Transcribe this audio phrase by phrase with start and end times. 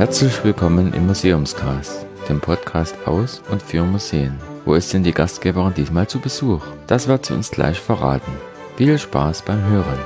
[0.00, 4.32] Herzlich willkommen im Museumscast, dem Podcast aus und für Museen.
[4.64, 6.62] Wo ist denn die Gastgeberin diesmal zu Besuch?
[6.86, 8.32] Das wird sie uns gleich verraten.
[8.78, 9.98] Viel Spaß beim Hören.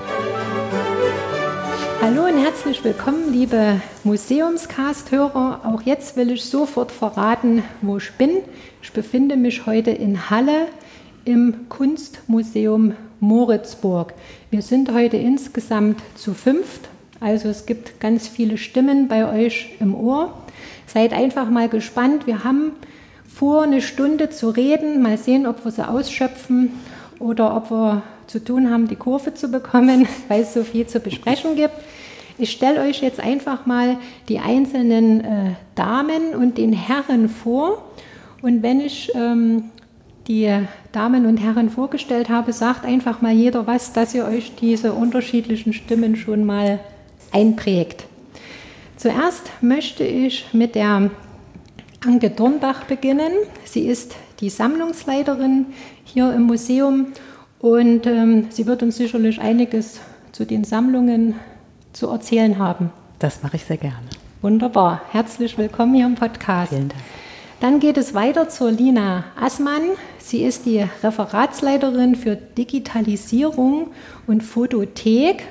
[2.02, 5.60] Hallo und herzlich willkommen, liebe Museumscast-Hörer.
[5.64, 8.38] Auch jetzt will ich sofort verraten, wo ich bin.
[8.82, 10.66] Ich befinde mich heute in Halle
[11.24, 14.12] im Kunstmuseum Moritzburg.
[14.50, 16.88] Wir sind heute insgesamt zu fünft,
[17.24, 20.34] also es gibt ganz viele Stimmen bei euch im Ohr.
[20.86, 22.26] Seid einfach mal gespannt.
[22.26, 22.72] Wir haben
[23.26, 25.00] vor, eine Stunde zu reden.
[25.00, 26.72] Mal sehen, ob wir sie ausschöpfen
[27.18, 31.00] oder ob wir zu tun haben, die Kurve zu bekommen, weil es so viel zu
[31.00, 31.72] besprechen gibt.
[32.36, 33.96] Ich stelle euch jetzt einfach mal
[34.28, 37.90] die einzelnen äh, Damen und den Herren vor.
[38.42, 39.70] Und wenn ich ähm,
[40.28, 40.52] die
[40.92, 45.72] Damen und Herren vorgestellt habe, sagt einfach mal jeder was, dass ihr euch diese unterschiedlichen
[45.72, 46.80] Stimmen schon mal
[47.34, 48.06] einprägt.
[48.96, 51.10] Zuerst möchte ich mit der
[52.06, 53.32] Anke Dornbach beginnen.
[53.64, 55.66] Sie ist die Sammlungsleiterin
[56.04, 57.08] hier im Museum
[57.58, 60.00] und ähm, sie wird uns sicherlich einiges
[60.32, 61.34] zu den Sammlungen
[61.92, 62.90] zu erzählen haben.
[63.18, 64.08] Das mache ich sehr gerne.
[64.42, 65.02] Wunderbar.
[65.10, 66.70] Herzlich willkommen hier im Podcast.
[66.70, 67.00] Vielen Dank.
[67.60, 69.82] Dann geht es weiter zur Lina Assmann.
[70.18, 73.88] Sie ist die Referatsleiterin für Digitalisierung
[74.26, 75.44] und Fotothek.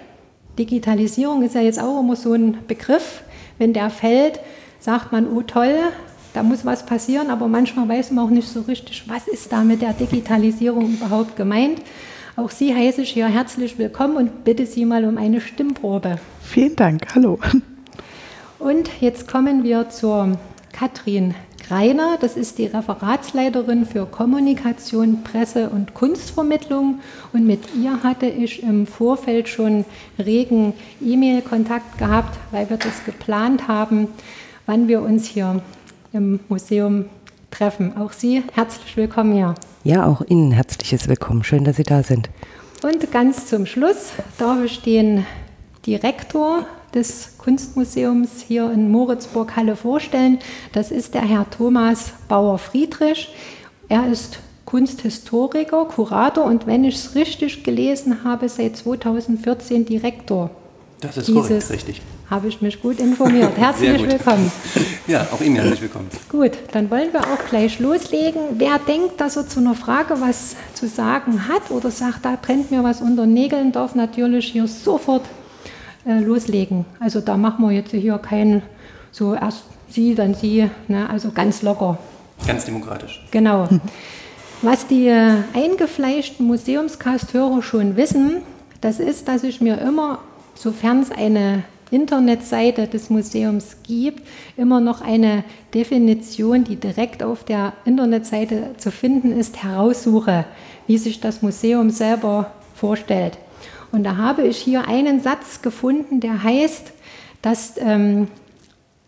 [0.57, 3.23] Digitalisierung ist ja jetzt auch immer so ein Begriff.
[3.57, 4.39] Wenn der fällt,
[4.79, 5.75] sagt man, oh toll,
[6.33, 9.63] da muss was passieren, aber manchmal weiß man auch nicht so richtig, was ist da
[9.63, 11.81] mit der Digitalisierung überhaupt gemeint.
[12.35, 16.17] Auch Sie heiße ich hier herzlich willkommen und bitte Sie mal um eine Stimmprobe.
[16.41, 17.39] Vielen Dank, hallo.
[18.57, 20.37] Und jetzt kommen wir zur
[20.71, 21.35] Katrin
[21.67, 22.17] Greiner.
[22.19, 26.99] Das ist die Referatsleiterin für Kommunikation, Presse und Kunstvermittlung.
[27.31, 29.85] Und mit ihr hatte ich im Vorfeld schon
[30.19, 34.07] regen E-Mail-Kontakt gehabt, weil wir das geplant haben,
[34.65, 35.61] wann wir uns hier
[36.11, 37.05] im Museum
[37.49, 37.95] treffen.
[37.97, 39.55] Auch Sie herzlich willkommen hier.
[39.83, 41.43] Ja, auch Ihnen herzliches Willkommen.
[41.43, 42.29] Schön, dass Sie da sind.
[42.83, 45.25] Und ganz zum Schluss darf ich den
[45.85, 50.39] Direktor des Kunstmuseums hier in Moritzburg Halle vorstellen.
[50.71, 53.33] Das ist der Herr Thomas Bauer-Friedrich.
[53.89, 60.49] Er ist Kunsthistoriker, Kurator und wenn ich es richtig gelesen habe, seit 2014 Direktor.
[61.01, 62.01] Das ist Dieses korrekt, richtig.
[62.29, 63.51] Habe ich mich gut informiert.
[63.57, 64.11] Herzlich gut.
[64.11, 64.51] willkommen.
[65.05, 66.07] Ja, auch Ihnen herzlich willkommen.
[66.29, 68.39] Gut, dann wollen wir auch gleich loslegen.
[68.53, 72.71] Wer denkt, dass er zu einer Frage was zu sagen hat oder sagt, da brennt
[72.71, 75.23] mir was unter Nägeln, darf natürlich hier sofort
[76.05, 76.85] äh, loslegen.
[76.99, 78.61] Also da machen wir jetzt hier keinen
[79.11, 81.09] so erst Sie, dann Sie, ne?
[81.09, 81.99] also ganz locker.
[82.47, 83.23] Ganz demokratisch.
[83.31, 83.69] Genau.
[84.63, 88.41] Was die äh, eingefleischten Museumskasthörer schon wissen,
[88.81, 90.19] das ist, dass ich mir immer,
[90.55, 94.27] sofern es eine Internetseite des Museums gibt,
[94.57, 95.43] immer noch eine
[95.73, 100.45] Definition, die direkt auf der Internetseite zu finden ist, heraussuche,
[100.87, 103.37] wie sich das Museum selber vorstellt.
[103.93, 106.91] Und da habe ich hier einen Satz gefunden, der heißt,
[107.43, 108.27] dass ähm,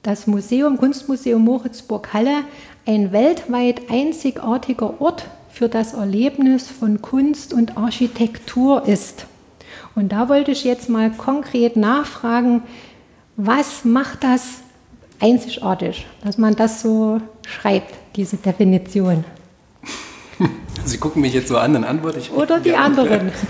[0.03, 2.43] das Museum, Kunstmuseum Moritzburg-Halle
[2.85, 9.25] ein weltweit einzigartiger Ort für das Erlebnis von Kunst und Architektur ist.
[9.95, 12.61] Und da wollte ich jetzt mal konkret nachfragen,
[13.37, 14.59] was macht das
[15.19, 19.25] einzigartig, dass man das so schreibt, diese Definition?
[20.85, 22.31] Sie gucken mich jetzt so an, dann antworte ich.
[22.31, 23.31] Oder die anderen.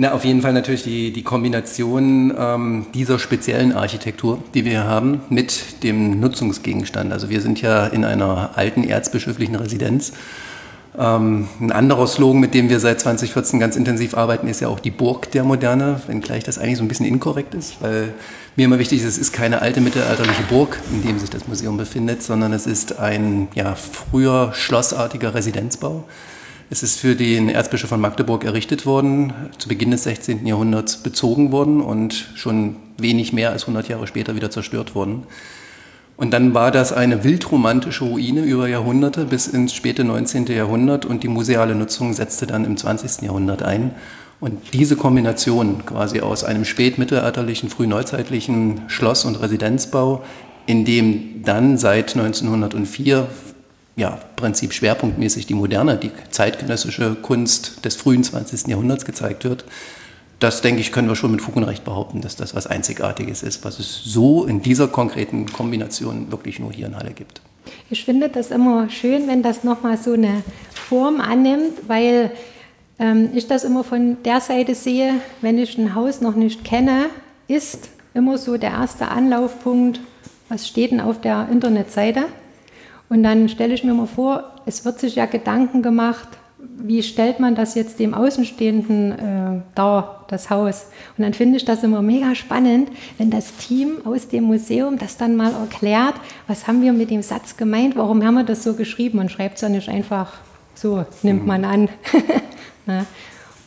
[0.00, 5.20] Na, auf jeden Fall natürlich die, die Kombination ähm, dieser speziellen Architektur, die wir haben,
[5.28, 7.12] mit dem Nutzungsgegenstand.
[7.12, 10.14] Also wir sind ja in einer alten erzbischöflichen Residenz.
[10.98, 14.80] Ähm, ein anderer Slogan, mit dem wir seit 2014 ganz intensiv arbeiten, ist ja auch
[14.80, 18.14] die Burg der Moderne, wenngleich das eigentlich so ein bisschen inkorrekt ist, weil
[18.56, 21.76] mir immer wichtig ist, es ist keine alte mittelalterliche Burg, in dem sich das Museum
[21.76, 26.04] befindet, sondern es ist ein ja, früher schlossartiger Residenzbau
[26.72, 30.46] es ist für den Erzbischof von Magdeburg errichtet worden, zu Beginn des 16.
[30.46, 35.24] Jahrhunderts bezogen worden und schon wenig mehr als 100 Jahre später wieder zerstört worden.
[36.16, 40.46] Und dann war das eine wildromantische Ruine über Jahrhunderte bis ins späte 19.
[40.46, 43.22] Jahrhundert und die museale Nutzung setzte dann im 20.
[43.22, 43.90] Jahrhundert ein.
[44.38, 50.22] Und diese Kombination quasi aus einem spätmittelalterlichen, frühneuzeitlichen Schloss- und Residenzbau,
[50.66, 53.26] in dem dann seit 1904
[53.96, 58.68] ja, Prinzip schwerpunktmäßig die moderne, die zeitgenössische Kunst des frühen 20.
[58.68, 59.64] Jahrhunderts gezeigt wird.
[60.38, 63.42] Das, denke ich, können wir schon mit Fug und Recht behaupten, dass das was Einzigartiges
[63.42, 67.42] ist, was es so in dieser konkreten Kombination wirklich nur hier in Halle gibt.
[67.90, 70.42] Ich finde das immer schön, wenn das nochmal so eine
[70.72, 72.30] Form annimmt, weil
[72.98, 77.06] ähm, ich das immer von der Seite sehe, wenn ich ein Haus noch nicht kenne,
[77.48, 80.00] ist immer so der erste Anlaufpunkt
[80.50, 82.24] was steht denn auf der Internetseite?
[83.10, 86.28] Und dann stelle ich mir mal vor, es wird sich ja Gedanken gemacht,
[86.58, 90.86] wie stellt man das jetzt dem Außenstehenden äh, dar, das Haus?
[91.18, 95.16] Und dann finde ich das immer mega spannend, wenn das Team aus dem Museum das
[95.16, 96.14] dann mal erklärt,
[96.46, 99.56] was haben wir mit dem Satz gemeint, warum haben wir das so geschrieben und schreibt
[99.56, 100.34] es ja nicht einfach
[100.74, 101.88] so, nimmt man an.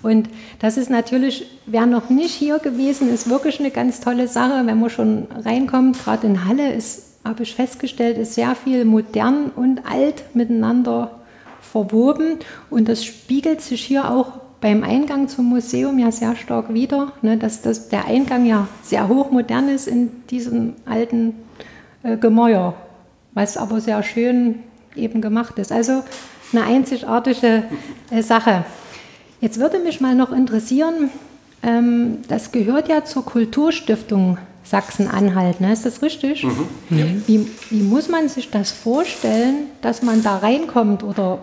[0.01, 0.27] Und
[0.59, 4.77] das ist natürlich, wer noch nicht hier gewesen ist, wirklich eine ganz tolle Sache, wenn
[4.77, 6.03] man schon reinkommt.
[6.03, 11.11] Gerade in Halle ist, habe ich festgestellt, ist sehr viel modern und alt miteinander
[11.61, 12.39] verwoben.
[12.69, 17.37] Und das spiegelt sich hier auch beim Eingang zum Museum ja sehr stark wieder, ne,
[17.37, 21.35] dass das, der Eingang ja sehr hochmodern ist in diesem alten
[22.03, 22.73] äh, Gemäuer,
[23.33, 24.59] was aber sehr schön
[24.95, 25.71] eben gemacht ist.
[25.71, 26.03] Also
[26.53, 27.63] eine einzigartige
[28.09, 28.63] äh, Sache.
[29.41, 31.09] Jetzt würde mich mal noch interessieren,
[31.61, 35.73] ähm, das gehört ja zur Kulturstiftung Sachsen-Anhalt, ne?
[35.73, 36.43] ist das richtig?
[36.43, 36.67] Mhm.
[36.89, 37.05] Ja.
[37.27, 41.39] Wie, wie muss man sich das vorstellen, dass man da reinkommt oder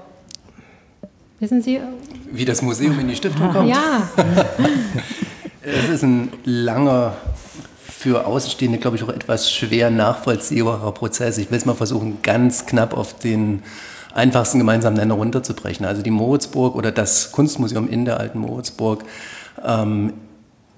[1.39, 1.81] wissen Sie?
[2.31, 3.69] Wie das Museum in die Stiftung kommt?
[3.69, 4.09] Ja.
[5.63, 7.15] es ist ein langer,
[8.01, 11.37] für Außenstehende, glaube ich, auch etwas schwer nachvollziehbarer Prozess.
[11.37, 13.63] Ich will es mal versuchen, ganz knapp auf den
[14.15, 15.85] einfachsten gemeinsamen Nenner runterzubrechen.
[15.85, 19.05] Also die Moritzburg oder das Kunstmuseum in der alten Moritzburg
[19.63, 20.15] ähm,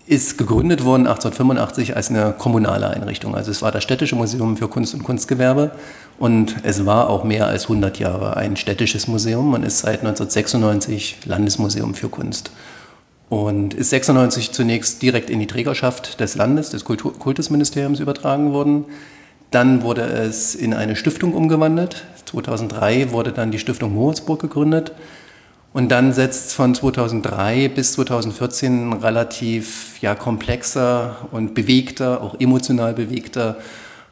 [0.06, 3.34] ist gegründet worden 1885 als eine kommunale Einrichtung.
[3.34, 5.72] Also es war das städtische Museum für Kunst und Kunstgewerbe
[6.18, 11.18] und es war auch mehr als 100 Jahre ein städtisches Museum und ist seit 1996
[11.24, 12.50] Landesmuseum für Kunst.
[13.28, 18.84] Und ist 96 zunächst direkt in die Trägerschaft des Landes, des Kultur Kultusministeriums übertragen worden.
[19.50, 22.04] Dann wurde es in eine Stiftung umgewandelt.
[22.26, 24.92] 2003 wurde dann die Stiftung Moritzburg gegründet.
[25.72, 32.92] Und dann setzt von 2003 bis 2014 ein relativ ja, komplexer und bewegter, auch emotional
[32.92, 33.56] bewegter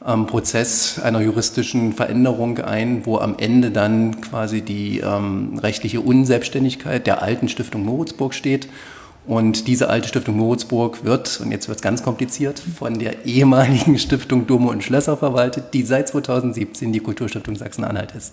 [0.06, 7.06] ähm, Prozess einer juristischen Veränderung ein, wo am Ende dann quasi die ähm, rechtliche Unselbstständigkeit
[7.06, 8.68] der alten Stiftung Moritzburg steht
[9.26, 13.98] und diese alte Stiftung Moritzburg wird, und jetzt wird es ganz kompliziert, von der ehemaligen
[14.00, 18.32] Stiftung Dome und Schlösser verwaltet, die seit 2017 die Kulturstiftung Sachsen-Anhalt ist.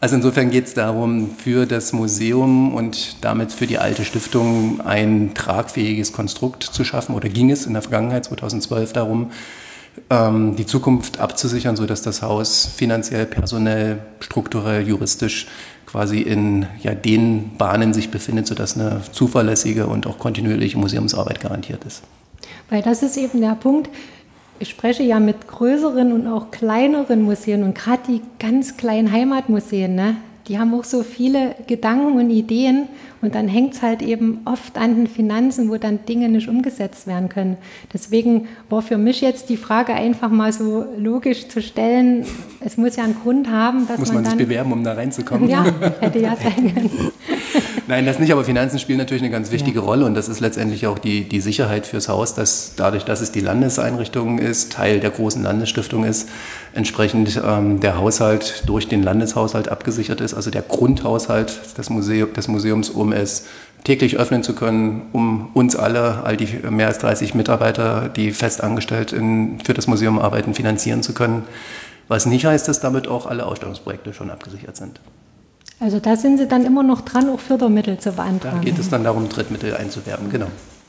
[0.00, 5.32] Also insofern geht es darum, für das Museum und damit für die alte Stiftung ein
[5.34, 9.30] tragfähiges Konstrukt zu schaffen, oder ging es in der Vergangenheit 2012 darum,
[10.10, 15.46] ähm, die Zukunft abzusichern, sodass das Haus finanziell, personell, strukturell, juristisch
[15.86, 21.84] quasi in ja, den Bahnen sich befindet, sodass eine zuverlässige und auch kontinuierliche Museumsarbeit garantiert
[21.84, 22.02] ist.
[22.68, 23.88] Weil das ist eben der Punkt.
[24.58, 29.94] Ich spreche ja mit größeren und auch kleineren Museen und gerade die ganz kleinen Heimatmuseen,
[29.94, 30.16] ne,
[30.48, 32.88] die haben auch so viele Gedanken und Ideen
[33.20, 37.06] und dann hängt es halt eben oft an den Finanzen, wo dann Dinge nicht umgesetzt
[37.06, 37.56] werden können.
[37.92, 42.24] Deswegen war für mich jetzt die Frage einfach mal so logisch zu stellen,
[42.60, 44.38] es muss ja einen Grund haben, dass muss man, man dann...
[44.38, 45.48] sich bewerben, um da reinzukommen?
[45.48, 45.64] Ja,
[46.00, 46.90] hätte ja sein können.
[47.88, 49.84] Nein, das nicht, aber Finanzen spielen natürlich eine ganz wichtige ja.
[49.84, 53.30] Rolle und das ist letztendlich auch die, die Sicherheit fürs Haus, dass dadurch, dass es
[53.30, 56.28] die Landeseinrichtung ist, Teil der großen Landesstiftung ist,
[56.74, 62.48] entsprechend ähm, der Haushalt durch den Landeshaushalt abgesichert ist, also der Grundhaushalt des, Museum, des
[62.48, 63.46] Museums, um es
[63.84, 68.64] täglich öffnen zu können, um uns alle, all die mehr als 30 Mitarbeiter, die fest
[68.64, 71.44] angestellt in, für das Museum arbeiten, finanzieren zu können.
[72.08, 75.00] Was nicht heißt, dass damit auch alle Ausstellungsprojekte schon abgesichert sind.
[75.78, 78.58] Also da sind Sie dann immer noch dran, auch Fördermittel zu beantragen.
[78.58, 80.46] Da geht es dann darum, Drittmittel einzuwerben, genau.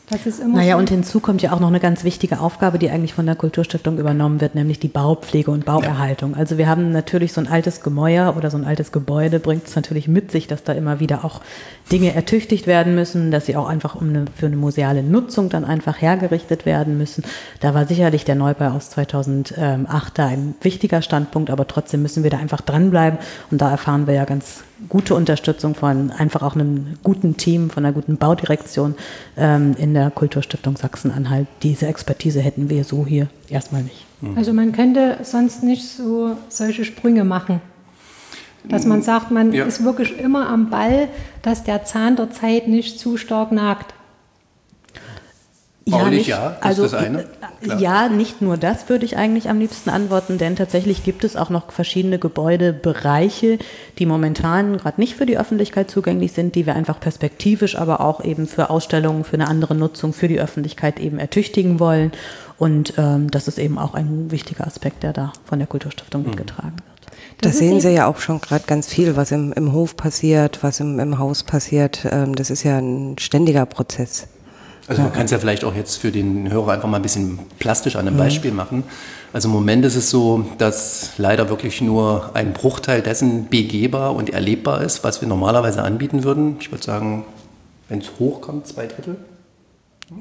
[0.10, 0.80] Das ist immer naja, so.
[0.80, 3.98] und hinzu kommt ja auch noch eine ganz wichtige Aufgabe, die eigentlich von der Kulturstiftung
[3.98, 6.32] übernommen wird, nämlich die Baupflege und Bauerhaltung.
[6.32, 6.38] Ja.
[6.38, 9.76] Also wir haben natürlich so ein altes Gemäuer oder so ein altes Gebäude bringt es
[9.76, 11.42] natürlich mit sich, dass da immer wieder auch
[11.92, 15.66] Dinge ertüchtigt werden müssen, dass sie auch einfach um eine, für eine museale Nutzung dann
[15.66, 17.26] einfach hergerichtet werden müssen.
[17.60, 22.30] Da war sicherlich der Neubau aus 2008 da ein wichtiger Standpunkt, aber trotzdem müssen wir
[22.30, 23.20] da einfach dranbleiben
[23.52, 27.86] und da erfahren wir ja ganz gute Unterstützung von einfach auch einem guten Team, von
[27.86, 28.96] einer guten Baudirektion
[29.36, 31.48] ähm, in der Kulturstiftung Sachsen-Anhalt.
[31.64, 34.06] Diese Expertise hätten wir so hier erstmal nicht.
[34.22, 34.38] Mhm.
[34.38, 37.62] Also man könnte sonst nicht so solche Sprünge machen.
[38.64, 39.64] Dass man sagt, man ja.
[39.64, 41.08] ist wirklich immer am Ball,
[41.42, 43.94] dass der Zahn der Zeit nicht zu stark nagt.
[45.88, 47.26] Ja, nicht, ja, das also, ist das eine.
[47.62, 47.80] Klar.
[47.80, 51.50] Ja, nicht nur das würde ich eigentlich am liebsten antworten, denn tatsächlich gibt es auch
[51.50, 53.58] noch verschiedene Gebäudebereiche,
[53.98, 58.24] die momentan gerade nicht für die Öffentlichkeit zugänglich sind, die wir einfach perspektivisch, aber auch
[58.24, 62.12] eben für Ausstellungen, für eine andere Nutzung, für die Öffentlichkeit eben ertüchtigen wollen.
[62.58, 66.30] Und ähm, das ist eben auch ein wichtiger Aspekt, der da von der Kulturstiftung mhm.
[66.30, 66.98] mitgetragen wird.
[67.42, 70.80] Da sehen Sie ja auch schon gerade ganz viel, was im, im Hof passiert, was
[70.80, 72.06] im, im Haus passiert.
[72.10, 74.28] Ähm, das ist ja ein ständiger Prozess.
[74.88, 77.40] Also man kann es ja vielleicht auch jetzt für den Hörer einfach mal ein bisschen
[77.60, 78.84] plastisch an einem Beispiel machen.
[79.34, 84.30] Also im Moment ist es so, dass leider wirklich nur ein Bruchteil dessen begehbar und
[84.30, 86.56] erlebbar ist, was wir normalerweise anbieten würden.
[86.62, 87.26] Ich würde sagen,
[87.90, 89.18] wenn es hochkommt, zwei Drittel.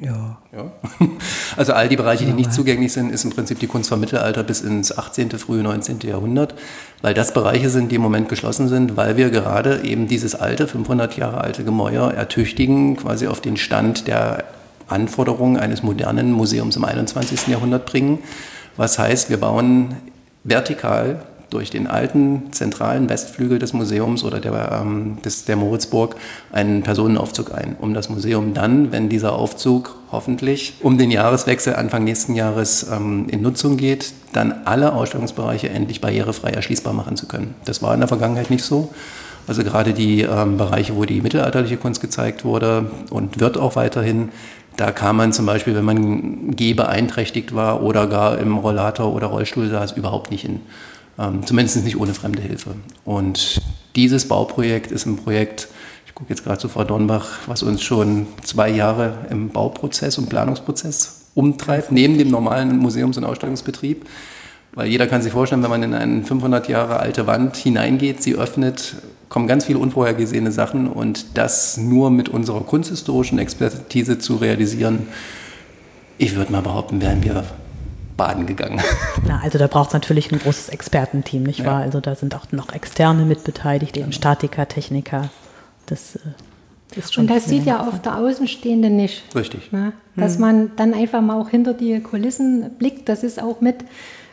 [0.01, 0.39] Ja.
[0.53, 0.73] Ja.
[1.57, 4.43] Also all die Bereiche, die nicht zugänglich sind, ist im Prinzip die Kunst vom Mittelalter
[4.43, 6.01] bis ins 18., frühe 19.
[6.01, 6.55] Jahrhundert,
[7.01, 10.69] weil das Bereiche sind, die im Moment geschlossen sind, weil wir gerade eben dieses alte,
[10.69, 14.45] 500 Jahre alte Gemäuer ertüchtigen, quasi auf den Stand der
[14.89, 17.49] Anforderungen eines modernen Museums im 21.
[17.49, 18.19] Jahrhundert bringen.
[18.77, 19.97] Was heißt, wir bauen
[20.45, 26.17] vertikal durch den alten zentralen Westflügel des Museums oder der, ähm, des, der Moritzburg
[26.53, 32.05] einen Personenaufzug ein, um das Museum dann, wenn dieser Aufzug hoffentlich um den Jahreswechsel Anfang
[32.05, 37.55] nächsten Jahres ähm, in Nutzung geht, dann alle Ausstellungsbereiche endlich barrierefrei erschließbar machen zu können.
[37.65, 38.91] Das war in der Vergangenheit nicht so.
[39.47, 44.31] Also gerade die ähm, Bereiche, wo die mittelalterliche Kunst gezeigt wurde und wird auch weiterhin,
[44.77, 49.69] da kam man zum Beispiel, wenn man gehbeeinträchtigt war oder gar im Rollator oder Rollstuhl
[49.69, 50.61] saß, überhaupt nicht hin.
[51.19, 52.75] Ähm, zumindest nicht ohne fremde Hilfe.
[53.05, 53.61] Und
[53.95, 55.69] dieses Bauprojekt ist ein Projekt,
[56.07, 60.29] ich gucke jetzt gerade zu Frau Dornbach, was uns schon zwei Jahre im Bauprozess und
[60.29, 64.07] Planungsprozess umtreibt, neben dem normalen Museums- und Ausstellungsbetrieb.
[64.77, 68.35] Weil jeder kann sich vorstellen, wenn man in eine 500 Jahre alte Wand hineingeht, sie
[68.35, 68.97] öffnet,
[69.31, 75.09] kommen ganz viele unvorhergesehene Sachen und das nur mit unserer kunsthistorischen Expertise zu realisieren,
[76.19, 77.45] ich würde mal behaupten, wären wir
[78.19, 78.79] baden gegangen.
[79.27, 81.67] Na, also da braucht es natürlich ein großes Expertenteam, nicht Ja.
[81.67, 81.81] wahr?
[81.81, 85.31] Also da sind auch noch Externe mit beteiligt, eben Statiker, Techniker.
[85.87, 87.25] Das äh, ist schon.
[87.25, 89.25] Und das sieht ja auch der Außenstehende nicht.
[89.35, 89.73] Richtig.
[89.73, 89.95] Ne?
[90.17, 93.77] Dass man dann einfach mal auch hinter die Kulissen blickt, das ist auch mit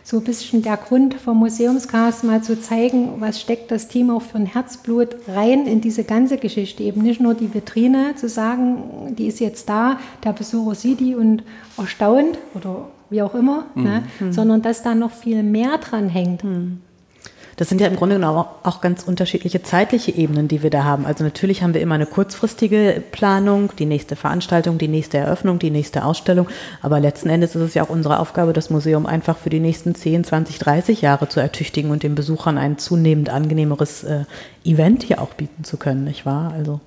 [0.03, 4.21] so ein bisschen der Grund vom Museumscast, mal zu zeigen, was steckt das Team auch
[4.21, 6.83] für ein Herzblut rein in diese ganze Geschichte.
[6.83, 11.15] Eben nicht nur die Vitrine zu sagen, die ist jetzt da, der Besucher sieht die
[11.15, 11.43] und
[11.77, 14.03] erstaunt oder wie auch immer, ne?
[14.31, 16.43] sondern dass da noch viel mehr dran hängt.
[17.55, 21.05] Das sind ja im Grunde genommen auch- ganz unterschiedliche zeitliche Ebenen, die wir da haben.
[21.05, 25.69] Also natürlich haben wir immer eine kurzfristige Planung, die nächste Veranstaltung, die nächste Eröffnung, die
[25.69, 26.47] nächste Ausstellung.
[26.81, 29.95] Aber letzten Endes ist es ja auch unsere Aufgabe, das Museum einfach für die nächsten
[29.95, 34.25] 10, 20, 30 Jahre zu ertüchtigen und den Besuchern ein zunehmend angenehmeres äh,
[34.65, 36.51] Event hier auch bieten zu können, nicht wahr?
[36.51, 36.81] Also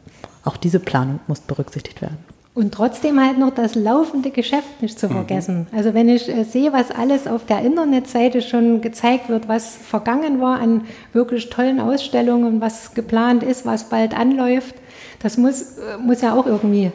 [0.45, 2.19] auch diese Planung muss berücksichtigt werden.
[2.57, 5.67] Und trotzdem halt noch das laufende Geschäft nicht zu vergessen.
[5.77, 10.41] Also wenn ich äh, sehe, was alles auf der Internetseite schon gezeigt wird, was vergangen
[10.41, 14.75] war an wirklich tollen Ausstellungen, was geplant ist, was bald anläuft,
[15.23, 16.93] das muss, äh, muss ja auch irgendwie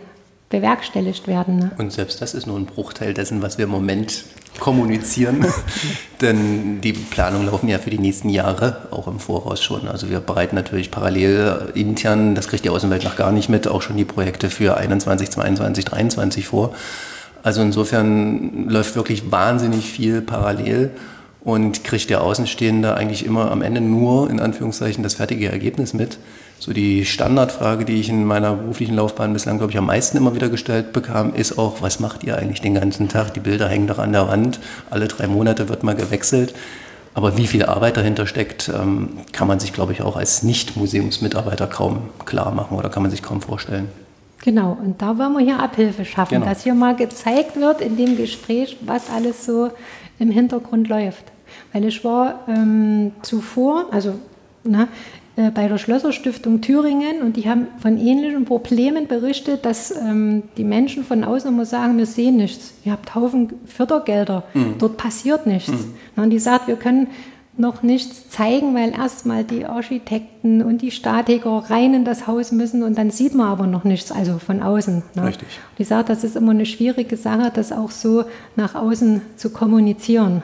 [0.51, 1.57] bewerkstelligt werden.
[1.57, 1.71] Ne?
[1.77, 4.25] Und selbst das ist nur ein Bruchteil dessen, was wir im Moment
[4.59, 5.45] kommunizieren.
[6.21, 9.87] Denn die Planungen laufen ja für die nächsten Jahre auch im Voraus schon.
[9.87, 13.81] Also wir bereiten natürlich parallel intern, das kriegt die Außenwelt noch gar nicht mit, auch
[13.81, 16.75] schon die Projekte für 21, 22, 23 vor.
[17.41, 20.91] Also insofern läuft wirklich wahnsinnig viel parallel
[21.43, 26.19] und kriegt der Außenstehende eigentlich immer am Ende nur in Anführungszeichen das fertige Ergebnis mit.
[26.61, 30.35] So die Standardfrage, die ich in meiner beruflichen Laufbahn bislang, glaube ich, am meisten immer
[30.35, 33.33] wieder gestellt bekam, ist auch, was macht ihr eigentlich den ganzen Tag?
[33.33, 34.59] Die Bilder hängen doch an der Wand,
[34.91, 36.53] alle drei Monate wird mal gewechselt.
[37.15, 41.65] Aber wie viel Arbeit dahinter steckt, ähm, kann man sich, glaube ich, auch als Nicht-Museumsmitarbeiter
[41.65, 43.89] kaum klar machen oder kann man sich kaum vorstellen.
[44.43, 46.45] Genau, und da wollen wir hier Abhilfe schaffen, Genau.
[46.45, 49.71] dass hier mal gezeigt wird in dem Gespräch, was alles so
[50.19, 51.23] im Hintergrund läuft.
[51.73, 54.13] Weil ich war ähm, zuvor, also
[54.63, 60.43] ne, äh, bei der Schlösserstiftung Thüringen und die haben von ähnlichen Problemen berichtet, dass ähm,
[60.57, 62.73] die Menschen von außen immer sagen, wir sehen nichts.
[62.83, 64.43] Ihr habt Haufen Fördergelder,
[64.77, 65.71] dort passiert nichts.
[66.15, 67.07] Na, Und die sagt, wir können
[67.57, 72.83] noch nichts zeigen, weil erstmal die Architekten und die Statiker rein in das Haus müssen
[72.83, 75.03] und dann sieht man aber noch nichts, also von außen.
[75.15, 75.23] Ne?
[75.27, 75.47] Richtig.
[75.77, 78.23] Die sagt, das ist immer eine schwierige Sache, das auch so
[78.55, 80.43] nach außen zu kommunizieren.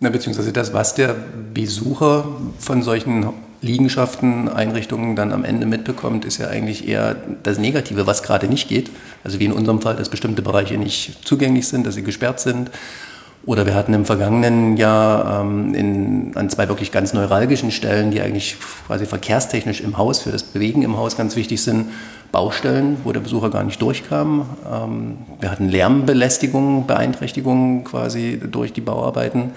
[0.00, 1.14] Na, beziehungsweise das, was der
[1.54, 2.26] Besucher
[2.58, 8.22] von solchen Liegenschaften, Einrichtungen dann am Ende mitbekommt, ist ja eigentlich eher das Negative, was
[8.22, 8.90] gerade nicht geht.
[9.24, 12.70] Also wie in unserem Fall, dass bestimmte Bereiche nicht zugänglich sind, dass sie gesperrt sind.
[13.46, 18.20] Oder wir hatten im vergangenen Jahr ähm, in, an zwei wirklich ganz neuralgischen Stellen, die
[18.20, 21.86] eigentlich quasi verkehrstechnisch im Haus, für das Bewegen im Haus ganz wichtig sind,
[22.32, 24.46] Baustellen, wo der Besucher gar nicht durchkam.
[24.70, 29.52] Ähm, wir hatten Lärmbelästigungen, Beeinträchtigungen quasi durch die Bauarbeiten.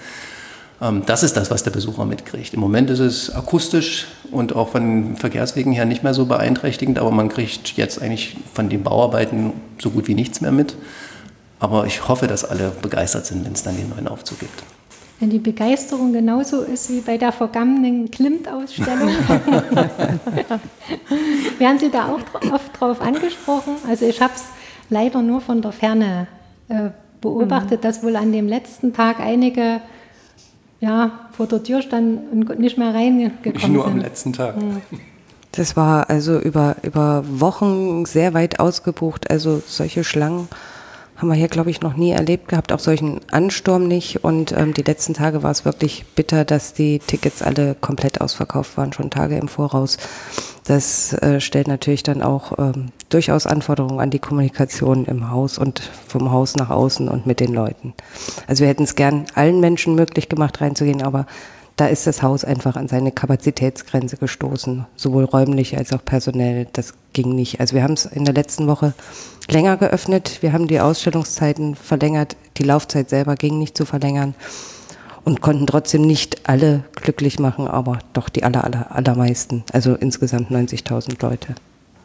[0.80, 2.54] Ähm, das ist das, was der Besucher mitkriegt.
[2.54, 6.98] Im Moment ist es akustisch und auch von den Verkehrswegen her nicht mehr so beeinträchtigend,
[6.98, 10.76] aber man kriegt jetzt eigentlich von den Bauarbeiten so gut wie nichts mehr mit.
[11.58, 14.62] Aber ich hoffe, dass alle begeistert sind, wenn es dann den neuen Aufzug gibt.
[15.18, 19.10] Wenn die Begeisterung genauso ist wie bei der vergangenen Klimt-Ausstellung,
[21.58, 22.20] werden Sie da auch
[22.50, 23.74] oft drauf angesprochen?
[23.86, 24.44] Also ich habe es
[24.88, 26.26] leider nur von der Ferne
[26.70, 26.88] äh,
[27.20, 27.82] beobachtet, mhm.
[27.82, 29.82] dass wohl an dem letzten Tag einige
[30.80, 33.54] ja, vor der Tür standen und nicht mehr reingekommen sind.
[33.54, 34.56] Nicht nur am letzten Tag.
[34.56, 34.80] Mhm.
[35.52, 39.30] Das war also über, über Wochen sehr weit ausgebucht.
[39.30, 40.48] Also solche Schlangen
[41.20, 44.24] haben wir hier, glaube ich, noch nie erlebt gehabt, auch solchen Ansturm nicht.
[44.24, 48.76] Und ähm, die letzten Tage war es wirklich bitter, dass die Tickets alle komplett ausverkauft
[48.78, 49.98] waren, schon Tage im Voraus.
[50.64, 55.80] Das äh, stellt natürlich dann auch ähm, durchaus Anforderungen an die Kommunikation im Haus und
[55.80, 57.92] vom Haus nach außen und mit den Leuten.
[58.46, 61.26] Also wir hätten es gern allen Menschen möglich gemacht, reinzugehen, aber
[61.76, 66.66] da ist das Haus einfach an seine Kapazitätsgrenze gestoßen, sowohl räumlich als auch personell.
[66.72, 67.60] Das ging nicht.
[67.60, 68.92] Also wir haben es in der letzten Woche
[69.48, 70.38] länger geöffnet.
[70.42, 72.36] Wir haben die Ausstellungszeiten verlängert.
[72.58, 74.34] Die Laufzeit selber ging nicht zu verlängern
[75.24, 79.64] und konnten trotzdem nicht alle glücklich machen, aber doch die aller, aller, allermeisten.
[79.72, 81.54] Also insgesamt 90.000 Leute.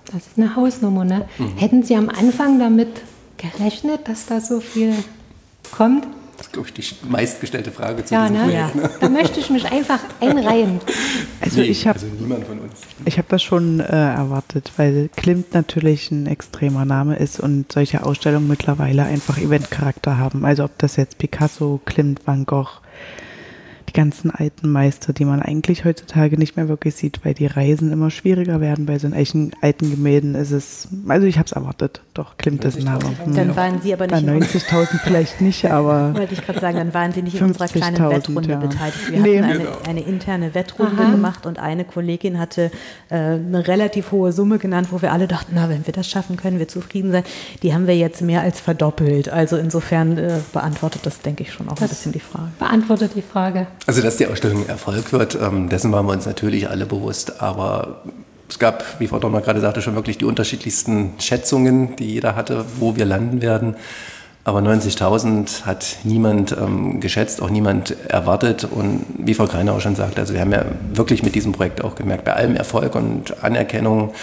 [0.05, 1.25] Das ist eine Hausnummer, ne?
[1.37, 1.57] Mhm.
[1.57, 2.89] Hätten Sie am Anfang damit
[3.37, 4.93] gerechnet, dass da so viel
[5.71, 6.05] kommt?
[6.37, 8.43] Das ist, glaube ich, die meistgestellte Frage zu ja, diesem ne?
[8.43, 8.75] Projekt.
[8.75, 8.89] Ne?
[8.99, 10.79] Da möchte ich mich einfach einreihen.
[11.41, 12.73] Also, nee, ich hab, also niemand von uns.
[13.03, 18.03] Ich habe das schon äh, erwartet, weil Klimt natürlich ein extremer Name ist und solche
[18.03, 20.43] Ausstellungen mittlerweile einfach Eventcharakter haben.
[20.43, 22.81] Also ob das jetzt Picasso, Klimt, Van Gogh,
[23.93, 28.11] ganzen alten Meister, die man eigentlich heutzutage nicht mehr wirklich sieht, weil die Reisen immer
[28.11, 28.85] schwieriger werden.
[28.85, 32.77] Bei so alten, alten Gemälden ist es, also ich habe es erwartet, doch, klimmt das
[32.79, 33.03] Name.
[33.33, 34.25] Dann waren Sie aber nicht.
[34.25, 36.13] Bei 90.000 vielleicht nicht, aber.
[36.15, 38.57] Wollte ich gerade sagen, dann waren Sie nicht in unserer kleinen Wettrunde ja.
[38.57, 39.11] beteiligt.
[39.11, 39.37] Wir nee.
[39.37, 39.77] hatten eine, genau.
[39.87, 41.11] eine, interne Wettrunde Aha.
[41.11, 42.71] gemacht und eine Kollegin hatte
[43.09, 46.37] äh, eine relativ hohe Summe genannt, wo wir alle dachten, na, wenn wir das schaffen,
[46.37, 47.23] können wir zufrieden sein.
[47.63, 49.29] Die haben wir jetzt mehr als verdoppelt.
[49.29, 52.51] Also insofern äh, beantwortet das, denke ich, schon auch das ein bisschen die Frage.
[52.59, 53.67] Beantwortet die Frage.
[53.87, 57.41] Also, dass die Ausstellung Erfolg wird, ähm, dessen waren wir uns natürlich alle bewusst.
[57.41, 58.01] Aber
[58.49, 62.65] es gab, wie Frau Donner gerade sagte, schon wirklich die unterschiedlichsten Schätzungen, die jeder hatte,
[62.79, 63.75] wo wir landen werden.
[64.47, 68.63] Aber 90.000 hat niemand ähm, geschätzt, auch niemand erwartet.
[68.63, 71.83] Und wie Frau Kreiner auch schon sagte, also wir haben ja wirklich mit diesem Projekt
[71.83, 74.13] auch gemerkt, bei allem Erfolg und Anerkennung,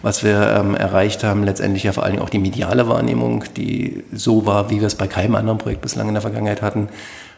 [0.00, 4.04] was wir ähm, erreicht haben, letztendlich ja vor allen Dingen auch die mediale Wahrnehmung, die
[4.12, 6.88] so war, wie wir es bei keinem anderen Projekt bislang in der Vergangenheit hatten,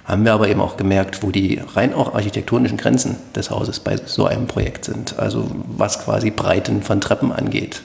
[0.05, 3.97] haben wir aber eben auch gemerkt, wo die rein auch architektonischen Grenzen des Hauses bei
[4.05, 5.19] so einem Projekt sind.
[5.19, 7.83] Also was quasi Breiten von Treppen angeht,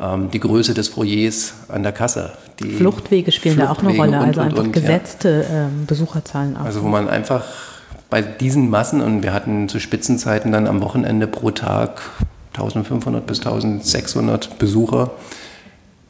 [0.00, 2.32] ähm, die Größe des Foyers an der Kasse.
[2.60, 5.64] Die Fluchtwege spielen Fluchtwege da auch eine Rolle, und, also und, einfach und, gesetzte ja.
[5.66, 6.64] ähm, Besucherzahlen auch.
[6.64, 7.44] Also wo man einfach
[8.10, 12.02] bei diesen Massen, und wir hatten zu Spitzenzeiten dann am Wochenende pro Tag
[12.52, 15.12] 1500 bis 1600 Besucher,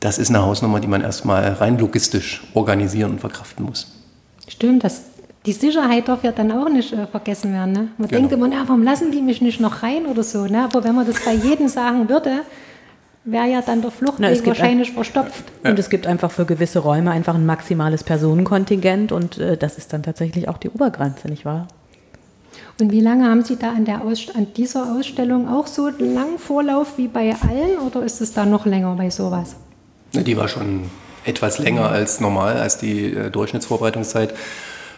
[0.01, 3.87] das ist eine Hausnummer, die man erstmal rein logistisch organisieren und verkraften muss.
[4.49, 5.01] Stimmt, das
[5.47, 7.73] die Sicherheit darf ja dann auch nicht äh, vergessen werden.
[7.73, 7.89] Ne?
[7.99, 8.21] Man genau.
[8.21, 10.47] denkt immer, na, warum lassen die mich nicht noch rein oder so.
[10.47, 10.65] Ne?
[10.65, 12.41] Aber wenn man das bei jedem sagen würde,
[13.25, 15.45] wäre ja dann der Fluchtweg wahrscheinlich ein, verstopft.
[15.63, 15.71] Ja.
[15.71, 19.93] Und es gibt einfach für gewisse Räume einfach ein maximales Personenkontingent und äh, das ist
[19.93, 21.69] dann tatsächlich auch die Obergrenze, nicht wahr?
[22.81, 26.39] Und wie lange haben Sie da an, der Aus an dieser Ausstellung auch so langen
[26.39, 29.57] Vorlauf wie bei allen oder ist es da noch länger bei sowas?
[30.13, 30.91] Die war schon
[31.25, 34.35] etwas länger als normal, als die äh, Durchschnittsvorbereitungszeit.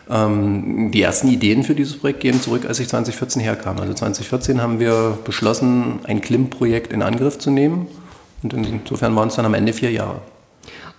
[0.08, 3.78] Ähm, die ersten Ideen für dieses Projekt gehen zurück, als ich 2014 herkam.
[3.78, 7.88] Also 2014 haben wir beschlossen, ein Klimm-Projekt in Angriff zu nehmen.
[8.42, 10.20] Und insofern waren es dann am Ende vier Jahre.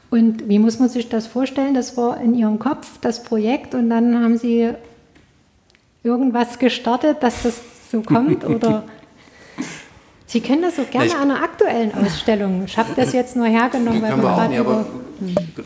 [0.09, 1.73] Und wie muss man sich das vorstellen?
[1.73, 4.71] Das war in Ihrem Kopf das Projekt und dann haben Sie
[6.03, 8.43] irgendwas gestartet, dass das so kommt?
[8.49, 8.83] Oder
[10.29, 12.63] Sie können das so gerne an einer aktuellen Ausstellung.
[12.65, 14.85] Ich habe das jetzt nur hergenommen, weil wir gerade nee, über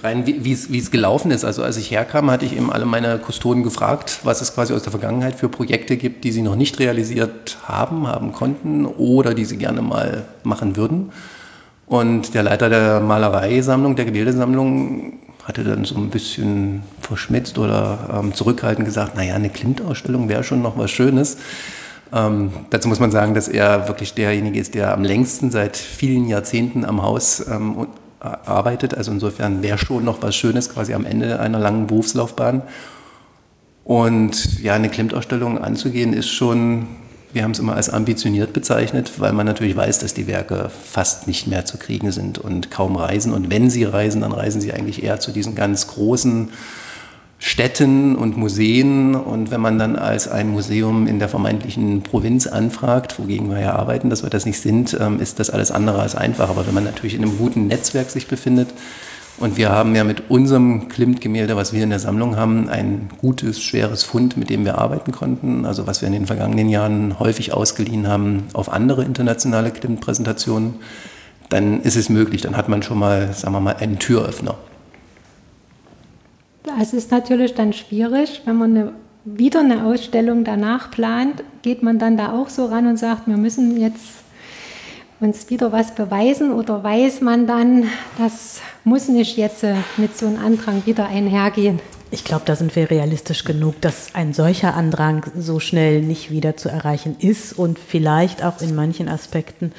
[0.03, 1.43] rein wie es gelaufen ist.
[1.43, 4.83] Also als ich herkam, hatte ich eben alle meine Kustoden gefragt, was es quasi aus
[4.83, 9.45] der Vergangenheit für Projekte gibt, die sie noch nicht realisiert haben, haben konnten oder die
[9.45, 11.11] sie gerne mal machen würden.
[11.87, 18.33] Und der Leiter der Malereisammlung, der Gemäldesammlung, hatte dann so ein bisschen verschmitzt oder ähm,
[18.35, 21.37] zurückhaltend gesagt, naja, eine Klimt-Ausstellung wäre schon noch was Schönes.
[22.13, 26.27] Ähm, dazu muss man sagen, dass er wirklich derjenige ist, der am längsten seit vielen
[26.27, 27.87] Jahrzehnten am Haus ähm,
[28.19, 28.95] arbeitet.
[28.95, 32.63] Also insofern wäre schon noch was Schönes quasi am Ende einer langen Berufslaufbahn.
[33.83, 36.87] Und ja, eine Klimt-Ausstellung anzugehen ist schon,
[37.33, 41.27] wir haben es immer als ambitioniert bezeichnet, weil man natürlich weiß, dass die Werke fast
[41.27, 43.33] nicht mehr zu kriegen sind und kaum reisen.
[43.33, 46.49] Und wenn sie reisen, dann reisen sie eigentlich eher zu diesen ganz großen
[47.43, 49.15] Städten und Museen.
[49.15, 53.73] Und wenn man dann als ein Museum in der vermeintlichen Provinz anfragt, wogegen wir ja
[53.73, 56.49] arbeiten, dass wir das nicht sind, ähm, ist das alles andere als einfach.
[56.49, 58.69] Aber wenn man natürlich in einem guten Netzwerk sich befindet,
[59.37, 63.59] und wir haben ja mit unserem Klimt-Gemälde, was wir in der Sammlung haben, ein gutes,
[63.59, 65.65] schweres Fund, mit dem wir arbeiten konnten.
[65.65, 70.75] Also was wir in den vergangenen Jahren häufig ausgeliehen haben auf andere internationale Klimt-Präsentationen
[71.51, 72.41] dann ist es möglich.
[72.41, 74.55] Dann hat man schon mal, sagen wir mal, einen Türöffner.
[76.79, 78.93] Es ist natürlich dann schwierig, wenn man eine,
[79.25, 83.37] wieder eine Ausstellung danach plant, geht man dann da auch so ran und sagt, wir
[83.37, 84.21] müssen jetzt
[85.19, 87.85] uns wieder was beweisen oder weiß man dann,
[88.17, 89.63] das muss nicht jetzt
[89.97, 91.79] mit so einem Andrang wieder einhergehen?
[92.13, 96.57] Ich glaube, da sind wir realistisch genug, dass ein solcher Andrang so schnell nicht wieder
[96.57, 99.71] zu erreichen ist und vielleicht auch in manchen Aspekten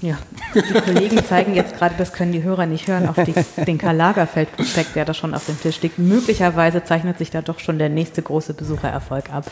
[0.00, 0.18] ja,
[0.54, 3.96] die Kollegen zeigen jetzt gerade, das können die Hörer nicht hören, auf die, den Karl
[3.96, 5.98] Lagerfeld-Prospekt, der da schon auf dem Tisch liegt.
[5.98, 9.46] Möglicherweise zeichnet sich da doch schon der nächste große Besuchererfolg ab.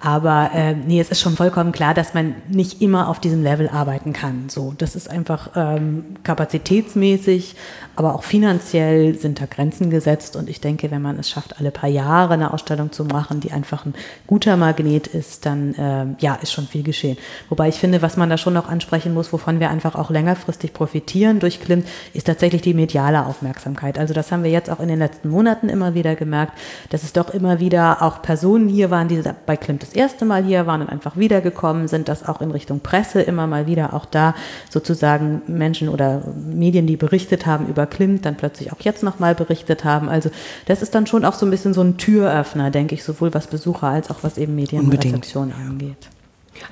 [0.00, 3.68] Aber äh, nee, es ist schon vollkommen klar, dass man nicht immer auf diesem Level
[3.68, 4.48] arbeiten kann.
[4.48, 7.54] So, das ist einfach ähm, kapazitätsmäßig,
[8.02, 10.34] aber auch finanziell sind da Grenzen gesetzt.
[10.34, 13.52] Und ich denke, wenn man es schafft, alle paar Jahre eine Ausstellung zu machen, die
[13.52, 13.94] einfach ein
[14.26, 17.16] guter Magnet ist, dann äh, ja, ist schon viel geschehen.
[17.48, 20.72] Wobei ich finde, was man da schon noch ansprechen muss, wovon wir einfach auch längerfristig
[20.72, 23.98] profitieren durch Klimt, ist tatsächlich die mediale Aufmerksamkeit.
[23.98, 26.58] Also das haben wir jetzt auch in den letzten Monaten immer wieder gemerkt,
[26.90, 30.42] dass es doch immer wieder auch Personen hier waren, die bei Klimt das erste Mal
[30.44, 34.06] hier waren und einfach wiedergekommen sind, dass auch in Richtung Presse immer mal wieder auch
[34.06, 34.34] da
[34.70, 39.84] sozusagen Menschen oder Medien, die berichtet haben über Klimt, dann plötzlich auch jetzt nochmal berichtet
[39.84, 40.08] haben.
[40.08, 40.30] Also
[40.66, 43.46] das ist dann schon auch so ein bisschen so ein Türöffner, denke ich, sowohl was
[43.46, 46.08] Besucher als auch was eben Medienrezeption angeht.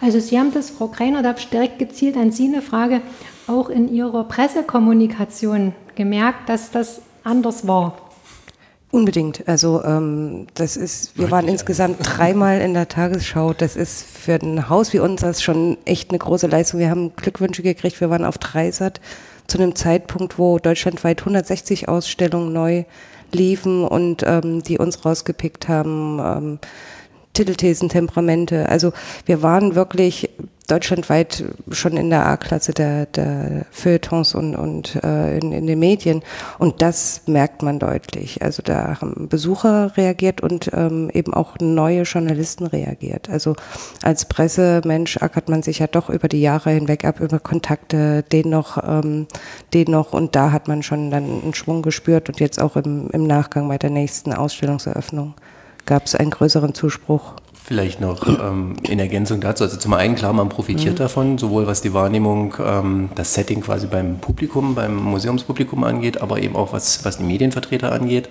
[0.00, 3.02] Also Sie haben das, Frau Kreiner, da direkt gezielt an Sie eine Frage,
[3.46, 7.96] auch in Ihrer Pressekommunikation gemerkt, dass das anders war.
[8.92, 9.46] Unbedingt.
[9.46, 13.52] Also ähm, das ist, wir waren insgesamt dreimal in der Tagesschau.
[13.52, 16.80] Das ist für ein Haus wie uns das schon echt eine große Leistung.
[16.80, 18.00] Wir haben Glückwünsche gekriegt.
[18.00, 19.00] Wir waren auf Dreisat
[19.50, 22.84] zu einem Zeitpunkt, wo deutschlandweit 160 Ausstellungen neu
[23.32, 26.20] liefen und ähm, die uns rausgepickt haben.
[26.20, 26.58] Ähm,
[27.32, 28.68] Titelthesen, Temperamente.
[28.68, 28.92] Also
[29.26, 30.30] wir waren wirklich
[30.70, 36.22] deutschlandweit schon in der A-Klasse der, der Feuilletons und, und äh, in, in den Medien.
[36.58, 38.42] Und das merkt man deutlich.
[38.42, 43.28] Also da haben Besucher reagiert und ähm, eben auch neue Journalisten reagiert.
[43.28, 43.56] Also
[44.02, 48.50] als Pressemensch ackert man sich ja doch über die Jahre hinweg ab, über Kontakte, den
[48.50, 49.26] noch, ähm,
[49.74, 50.12] den noch.
[50.12, 53.68] Und da hat man schon dann einen Schwung gespürt und jetzt auch im, im Nachgang
[53.68, 55.34] bei der nächsten Ausstellungseröffnung
[55.86, 57.34] gab es einen größeren Zuspruch.
[57.52, 59.64] Vielleicht noch ähm, in Ergänzung dazu.
[59.64, 60.98] Also zum einen, klar, man profitiert mhm.
[60.98, 66.40] davon, sowohl was die Wahrnehmung, ähm, das Setting quasi beim Publikum, beim Museumspublikum angeht, aber
[66.42, 68.28] eben auch was, was die Medienvertreter angeht.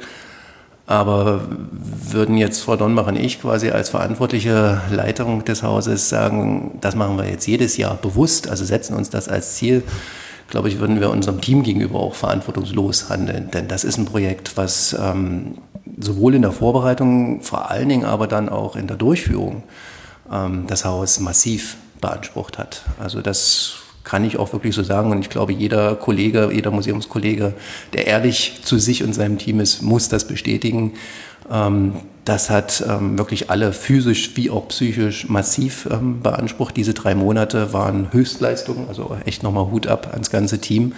[0.87, 1.41] Aber
[1.79, 7.15] würden jetzt Frau Donnbach und ich quasi als verantwortliche Leitung des Hauses sagen, das machen
[7.15, 9.83] wir jetzt jedes Jahr bewusst, also setzen uns das als Ziel,
[10.49, 13.51] glaube ich, würden wir unserem Team gegenüber auch verantwortungslos handeln.
[13.51, 15.59] Denn das ist ein Projekt, was ähm,
[15.97, 19.63] sowohl in der Vorbereitung, vor allen Dingen aber dann auch in der Durchführung
[20.31, 22.83] ähm, das Haus massiv beansprucht hat.
[22.99, 25.11] Also das kann ich auch wirklich so sagen.
[25.11, 27.53] Und ich glaube, jeder Kollege, jeder Museumskollege,
[27.93, 30.93] der ehrlich zu sich und seinem Team ist, muss das bestätigen.
[31.51, 31.93] Ähm,
[32.25, 36.77] das hat ähm, wirklich alle physisch wie auch psychisch massiv ähm, beansprucht.
[36.77, 40.93] Diese drei Monate waren Höchstleistungen, also echt nochmal Hut ab ans ganze Team.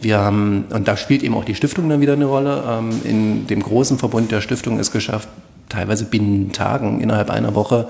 [0.00, 2.64] Wir haben, und da spielt eben auch die Stiftung dann wieder eine Rolle.
[2.66, 5.28] Ähm, in dem großen Verbund der Stiftung ist geschafft,
[5.68, 7.88] teilweise binnen Tagen, innerhalb einer Woche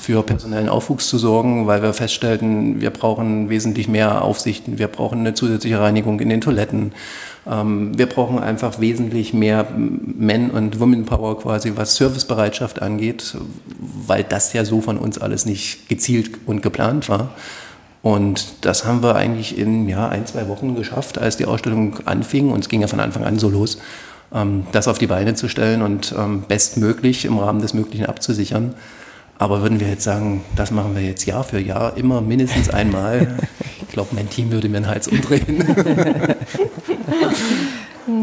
[0.00, 5.20] für personellen Aufwuchs zu sorgen, weil wir feststellten, wir brauchen wesentlich mehr Aufsichten, wir brauchen
[5.20, 6.92] eine zusätzliche Reinigung in den Toiletten,
[7.46, 13.36] ähm, wir brauchen einfach wesentlich mehr Men- und Women-Power quasi, was Servicebereitschaft angeht,
[14.06, 17.34] weil das ja so von uns alles nicht gezielt und geplant war.
[18.02, 22.50] Und das haben wir eigentlich in ja, ein, zwei Wochen geschafft, als die Ausstellung anfing.
[22.50, 23.78] Und es ging ja von Anfang an so los,
[24.32, 28.74] ähm, das auf die Beine zu stellen und ähm, bestmöglich im Rahmen des Möglichen abzusichern.
[29.38, 33.38] Aber würden wir jetzt sagen, das machen wir jetzt Jahr für Jahr, immer mindestens einmal,
[33.80, 35.64] ich glaube, mein Team würde mir den Hals umdrehen.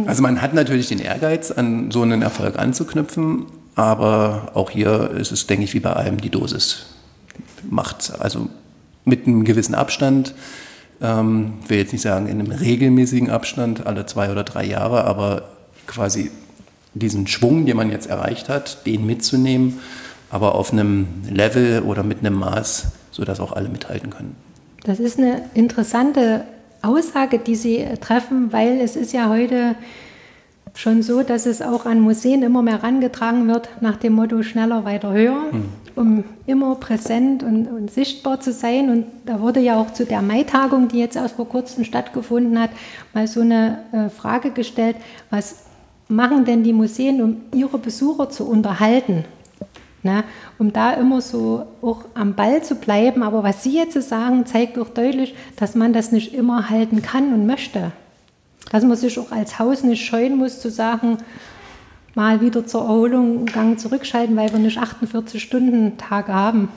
[0.05, 5.31] also man hat natürlich den Ehrgeiz, an so einen Erfolg anzuknüpfen, aber auch hier ist
[5.31, 6.85] es, denke ich, wie bei allem, die Dosis
[7.67, 8.13] macht.
[8.19, 8.49] Also
[9.07, 10.35] mit einem gewissen Abstand.
[11.01, 15.05] Ähm, ich will jetzt nicht sagen in einem regelmäßigen Abstand, alle zwei oder drei Jahre,
[15.05, 15.49] aber
[15.87, 16.31] quasi
[16.93, 19.79] diesen Schwung, den man jetzt erreicht hat, den mitzunehmen,
[20.29, 24.35] aber auf einem Level oder mit einem Maß, sodass auch alle mithalten können.
[24.83, 26.43] Das ist eine interessante
[26.81, 29.75] Aussage, die Sie treffen, weil es ist ja heute
[30.77, 34.85] schon so, dass es auch an Museen immer mehr herangetragen wird nach dem Motto schneller,
[34.85, 35.65] weiter, höher, mhm.
[35.95, 38.91] um immer präsent und, und, sichtbar zu sein.
[38.91, 42.69] Und da wurde ja auch zu der Mai-Tagung, die jetzt erst vor kurzem stattgefunden hat,
[43.13, 44.97] mal so eine äh, Frage gestellt,
[45.31, 45.63] was
[46.07, 49.25] machen denn die Museen, um ihre Besucher zu unterhalten?
[50.03, 50.23] Ne?
[50.59, 53.23] Um da immer so auch am Ball zu bleiben.
[53.23, 57.33] Aber was Sie jetzt sagen, zeigt auch deutlich, dass man das nicht immer halten kann
[57.33, 57.91] und möchte.
[58.71, 61.17] Dass man sich auch als Haus nicht scheuen muss, zu sagen,
[62.15, 66.69] mal wieder zur Erholung einen Gang zurückschalten, weil wir nicht 48 Stunden Tage haben.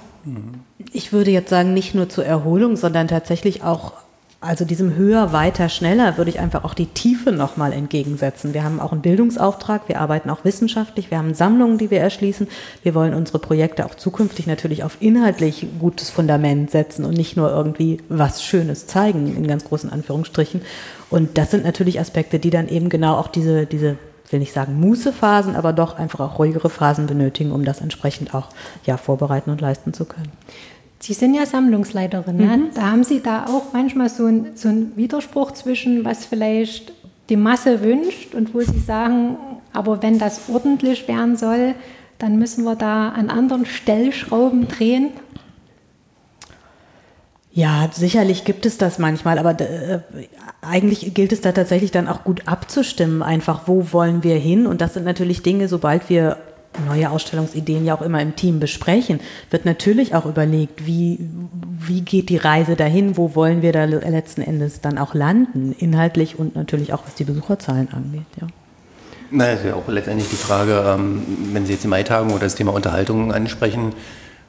[0.92, 3.94] Ich würde jetzt sagen, nicht nur zur Erholung, sondern tatsächlich auch
[4.42, 8.55] also diesem höher, weiter, schneller würde ich einfach auch die Tiefe nochmal entgegensetzen.
[8.55, 12.48] Wir haben auch einen Bildungsauftrag, wir arbeiten auch wissenschaftlich, wir haben Sammlungen, die wir erschließen.
[12.83, 17.50] Wir wollen unsere Projekte auch zukünftig natürlich auf inhaltlich gutes Fundament setzen und nicht nur
[17.50, 20.62] irgendwie was Schönes zeigen, in ganz großen Anführungsstrichen.
[21.11, 23.99] Und das sind natürlich Aspekte, die dann eben genau auch diese, diese
[24.31, 28.49] will nicht sagen Mußephasen, aber doch einfach auch ruhigere Phasen benötigen, um das entsprechend auch
[28.87, 30.31] ja, vorbereiten und leisten zu können.
[31.01, 32.37] Sie sind ja Sammlungsleiterin.
[32.37, 32.44] Ne?
[32.44, 32.62] Mhm.
[32.75, 36.92] Da haben Sie da auch manchmal so einen so Widerspruch zwischen, was vielleicht
[37.31, 39.37] die Masse wünscht und wo Sie sagen,
[39.73, 41.75] aber wenn das ordentlich werden soll,
[42.18, 45.09] dann müssen wir da an anderen Stellschrauben drehen.
[47.61, 49.99] Ja, sicherlich gibt es das manchmal, aber äh,
[50.62, 54.66] eigentlich gilt es da tatsächlich dann auch gut abzustimmen, einfach wo wollen wir hin.
[54.66, 56.38] Und das sind natürlich Dinge, sobald wir
[56.87, 59.20] neue Ausstellungsideen ja auch immer im Team besprechen,
[59.51, 61.18] wird natürlich auch überlegt, wie,
[61.79, 66.38] wie geht die Reise dahin, wo wollen wir da letzten Endes dann auch landen, inhaltlich
[66.38, 68.23] und natürlich auch was die Besucherzahlen angeht.
[68.40, 68.46] Ja.
[69.31, 72.55] Na, ist ja auch letztendlich die Frage, ähm, wenn Sie jetzt die Maitagung oder das
[72.55, 73.92] Thema Unterhaltung ansprechen,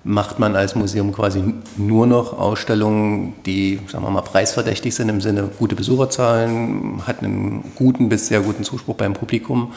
[0.04, 5.22] macht man als Museum quasi nur noch Ausstellungen, die, sagen wir mal, preisverdächtig sind im
[5.22, 9.74] Sinne gute Besucherzahlen, hat einen guten bis sehr guten Zuspruch beim Publikum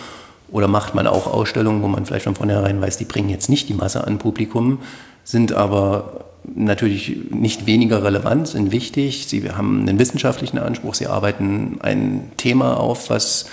[0.50, 3.68] oder macht man auch Ausstellungen, wo man vielleicht von vornherein weiß, die bringen jetzt nicht
[3.68, 4.78] die Masse an Publikum,
[5.24, 9.26] sind aber natürlich nicht weniger relevant, sind wichtig.
[9.26, 13.46] Sie haben einen wissenschaftlichen Anspruch, sie arbeiten ein Thema auf, was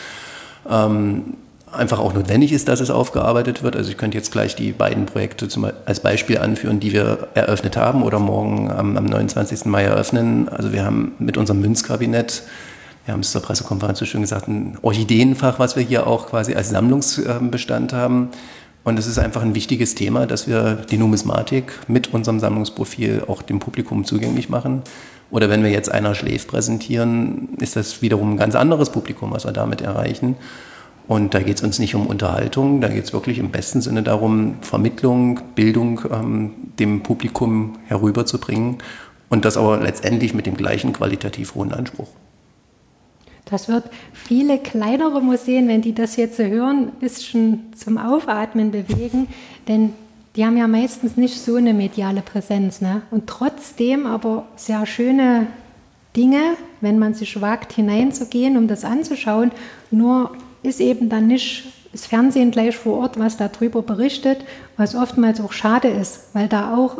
[0.69, 1.35] ähm,
[1.71, 3.75] einfach auch notwendig ist, dass es aufgearbeitet wird.
[3.75, 7.77] Also ich könnte jetzt gleich die beiden Projekte zum, als Beispiel anführen, die wir eröffnet
[7.77, 9.65] haben oder morgen am, am 29.
[9.65, 10.49] Mai eröffnen.
[10.49, 12.43] Also wir haben mit unserem Münzkabinett
[13.05, 16.53] wir haben es zur Pressekonferenz so schön gesagt, ein Orchideenfach, was wir hier auch quasi
[16.53, 18.29] als Sammlungsbestand haben.
[18.83, 23.41] Und es ist einfach ein wichtiges Thema, dass wir die Numismatik mit unserem Sammlungsprofil auch
[23.41, 24.81] dem Publikum zugänglich machen.
[25.29, 29.45] Oder wenn wir jetzt einer schläft präsentieren, ist das wiederum ein ganz anderes Publikum, was
[29.45, 30.35] wir damit erreichen.
[31.11, 34.01] Und da geht es uns nicht um Unterhaltung, da geht es wirklich im besten Sinne
[34.01, 38.77] darum, Vermittlung, Bildung ähm, dem Publikum herüberzubringen
[39.27, 42.07] und das aber letztendlich mit dem gleichen qualitativ hohen Anspruch.
[43.43, 48.71] Das wird viele kleinere Museen, wenn die das jetzt so hören, ein bisschen zum Aufatmen
[48.71, 49.27] bewegen,
[49.67, 49.91] denn
[50.37, 52.79] die haben ja meistens nicht so eine mediale Präsenz.
[52.79, 53.01] Ne?
[53.11, 55.47] Und trotzdem aber sehr schöne
[56.15, 59.51] Dinge, wenn man sich wagt, hineinzugehen, um das anzuschauen.
[59.91, 60.31] Nur
[60.63, 64.45] ist eben dann nicht das Fernsehen gleich vor Ort, was darüber berichtet,
[64.77, 66.97] was oftmals auch schade ist, weil da auch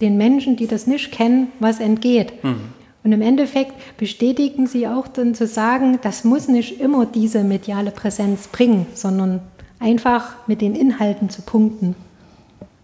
[0.00, 2.44] den Menschen, die das nicht kennen, was entgeht.
[2.44, 2.60] Mhm.
[3.02, 7.90] Und im Endeffekt bestätigen sie auch dann zu sagen, das muss nicht immer diese mediale
[7.90, 9.40] Präsenz bringen, sondern
[9.78, 11.94] einfach mit den Inhalten zu punkten.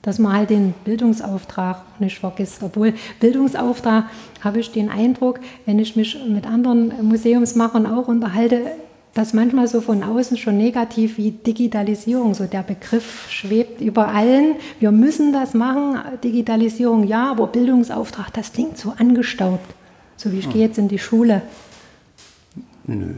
[0.02, 2.62] Dass man halt den Bildungsauftrag nicht vergisst.
[2.62, 4.04] Obwohl Bildungsauftrag
[4.40, 8.62] habe ich den Eindruck, wenn ich mich mit anderen Museumsmachern auch unterhalte,
[9.20, 14.54] dass manchmal so von außen schon negativ wie Digitalisierung, so der Begriff schwebt über allen.
[14.78, 19.74] Wir müssen das machen, Digitalisierung ja, aber Bildungsauftrag, das klingt so angestaubt.
[20.16, 20.52] So wie ich hm.
[20.54, 21.42] gehe jetzt in die Schule.
[22.86, 23.08] Nö.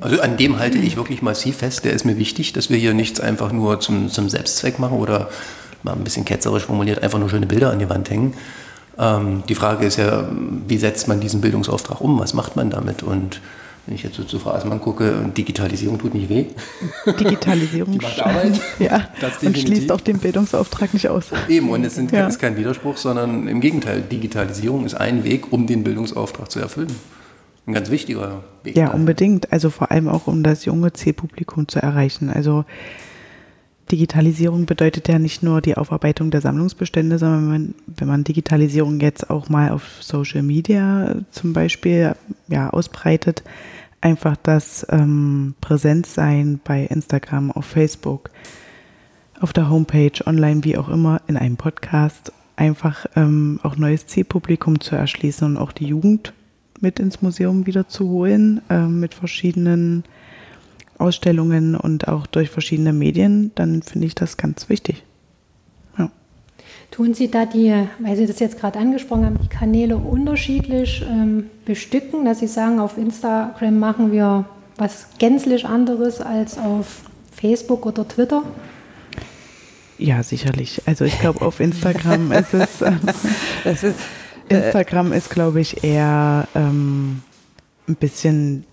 [0.00, 1.84] Also an dem halte ich wirklich massiv fest.
[1.84, 5.28] Der ist mir wichtig, dass wir hier nichts einfach nur zum, zum Selbstzweck machen oder
[5.84, 8.34] mal ein bisschen ketzerisch formuliert einfach nur schöne Bilder an die Wand hängen.
[8.98, 10.28] Ähm, die Frage ist ja,
[10.66, 12.18] wie setzt man diesen Bildungsauftrag um?
[12.18, 13.04] Was macht man damit?
[13.04, 13.40] Und
[13.86, 16.46] wenn ich jetzt so zu Frau Asmann gucke, Digitalisierung tut nicht weh.
[17.06, 18.60] Digitalisierung Die macht Arbeit.
[18.78, 19.08] ja,
[19.42, 21.26] und schließt auch den Bildungsauftrag nicht aus.
[21.48, 22.26] Eben, und es sind, ja.
[22.26, 26.94] ist kein Widerspruch, sondern im Gegenteil, Digitalisierung ist ein Weg, um den Bildungsauftrag zu erfüllen.
[27.66, 28.76] Ein ganz wichtiger Weg.
[28.76, 29.52] Ja, unbedingt.
[29.52, 32.30] Also vor allem auch, um das junge Zielpublikum zu erreichen.
[32.30, 32.64] Also
[33.90, 39.00] Digitalisierung bedeutet ja nicht nur die Aufarbeitung der Sammlungsbestände, sondern wenn man, wenn man Digitalisierung
[39.00, 42.14] jetzt auch mal auf Social Media zum Beispiel
[42.48, 43.42] ja, ausbreitet,
[44.00, 48.30] einfach das ähm, Präsenzsein bei Instagram, auf Facebook,
[49.40, 54.80] auf der Homepage, online, wie auch immer, in einem Podcast, einfach ähm, auch neues Zielpublikum
[54.80, 56.32] zu erschließen und auch die Jugend
[56.80, 60.04] mit ins Museum wieder zu holen, äh, mit verschiedenen
[60.98, 65.02] Ausstellungen und auch durch verschiedene Medien, dann finde ich das ganz wichtig.
[65.98, 66.10] Ja.
[66.90, 71.46] Tun Sie da die, weil Sie das jetzt gerade angesprochen haben, die Kanäle unterschiedlich ähm,
[71.64, 74.44] bestücken, dass Sie sagen, auf Instagram machen wir
[74.76, 77.02] was gänzlich anderes als auf
[77.32, 78.42] Facebook oder Twitter?
[79.98, 80.82] Ja, sicherlich.
[80.86, 82.82] Also ich glaube, auf Instagram ist es.
[82.82, 82.92] Äh,
[83.64, 83.92] ist, äh,
[84.48, 87.22] Instagram ist, glaube ich, eher ähm,
[87.88, 88.64] ein bisschen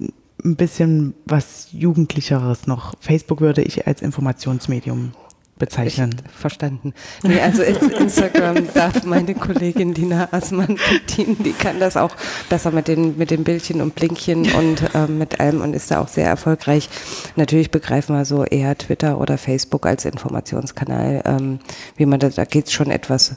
[0.44, 2.94] ein bisschen was Jugendlicheres noch.
[3.00, 5.14] Facebook würde ich als Informationsmedium
[5.62, 6.16] bezeichnen.
[6.26, 6.94] Ich, verstanden.
[7.22, 11.38] Nee, also Instagram darf meine Kollegin Dina Assmann bedienen.
[11.44, 12.16] Die kann das auch
[12.50, 16.02] besser mit den, mit den Bildchen und Blinkchen und ähm, mit allem und ist da
[16.02, 16.90] auch sehr erfolgreich.
[17.36, 21.22] Natürlich begreifen wir so eher Twitter oder Facebook als Informationskanal.
[21.26, 21.60] Ähm,
[21.96, 23.36] wie man da, da geht es schon etwas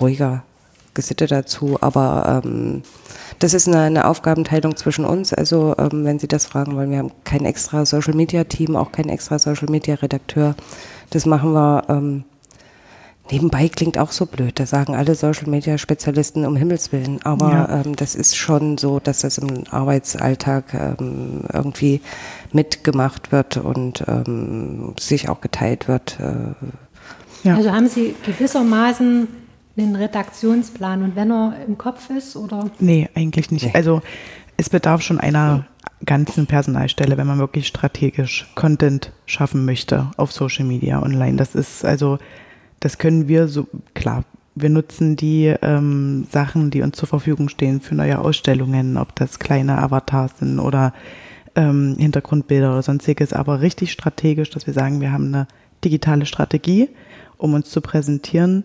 [0.00, 0.42] ruhiger
[0.94, 2.82] gesittet dazu, aber ähm,
[3.38, 5.32] das ist eine, eine, Aufgabenteilung zwischen uns.
[5.32, 8.92] Also ähm, wenn Sie das fragen wollen, wir haben kein extra Social Media Team, auch
[8.92, 10.54] kein extra Social Media Redakteur.
[11.10, 12.24] Das machen wir ähm,
[13.30, 14.58] nebenbei klingt auch so blöd.
[14.58, 17.20] Da sagen alle Social Media Spezialisten um Himmels Willen.
[17.24, 17.82] Aber ja.
[17.84, 22.00] ähm, das ist schon so, dass das im Arbeitsalltag ähm, irgendwie
[22.52, 26.18] mitgemacht wird und ähm, sich auch geteilt wird.
[26.20, 27.46] Äh.
[27.46, 27.56] Ja.
[27.56, 29.28] Also haben Sie gewissermaßen
[29.82, 32.70] einen Redaktionsplan und wenn er im Kopf ist oder?
[32.78, 33.74] Nee, eigentlich nicht.
[33.74, 34.00] Also
[34.56, 35.66] es bedarf schon einer
[36.04, 41.36] ganzen Personalstelle, wenn man wirklich strategisch Content schaffen möchte auf Social Media online.
[41.36, 42.18] Das ist also,
[42.80, 47.80] das können wir so, klar, wir nutzen die ähm, Sachen, die uns zur Verfügung stehen
[47.80, 50.94] für neue Ausstellungen, ob das kleine Avatars sind oder
[51.54, 55.46] ähm, Hintergrundbilder oder sonstiges, aber richtig strategisch, dass wir sagen, wir haben eine
[55.84, 56.88] digitale Strategie,
[57.36, 58.64] um uns zu präsentieren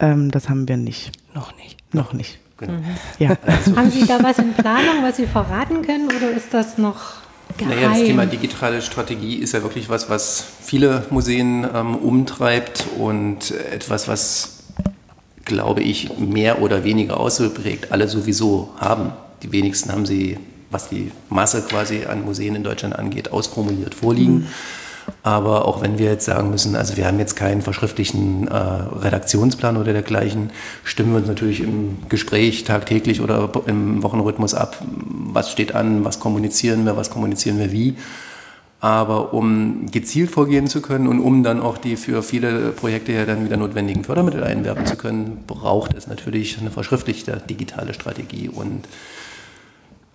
[0.00, 1.12] ähm, das haben wir nicht.
[1.34, 1.76] Noch nicht.
[1.94, 2.38] Noch nicht.
[2.58, 2.72] Genau.
[2.74, 2.84] Mhm.
[3.18, 3.36] Ja.
[3.46, 3.76] Also.
[3.76, 7.14] Haben Sie da was in Planung, was Sie verraten können oder ist das noch
[7.56, 7.74] geheim?
[7.74, 13.52] Naja, das Thema digitale Strategie ist ja wirklich was, was viele Museen ähm, umtreibt und
[13.72, 14.58] etwas, was,
[15.44, 19.12] glaube ich, mehr oder weniger ausgeprägt alle sowieso haben.
[19.42, 20.38] Die wenigsten haben sie,
[20.70, 24.34] was die Masse quasi an Museen in Deutschland angeht, ausformuliert vorliegen.
[24.34, 24.46] Mhm.
[25.28, 29.76] Aber auch wenn wir jetzt sagen müssen, also wir haben jetzt keinen verschriftlichen äh, Redaktionsplan
[29.76, 30.48] oder dergleichen,
[30.84, 36.18] stimmen wir uns natürlich im Gespräch tagtäglich oder im Wochenrhythmus ab, was steht an, was
[36.18, 37.98] kommunizieren wir, was kommunizieren wir wie.
[38.80, 43.26] Aber um gezielt vorgehen zu können und um dann auch die für viele Projekte ja
[43.26, 48.48] dann wieder notwendigen Fördermittel einwerben zu können, braucht es natürlich eine verschriftlichte digitale Strategie.
[48.48, 48.88] Und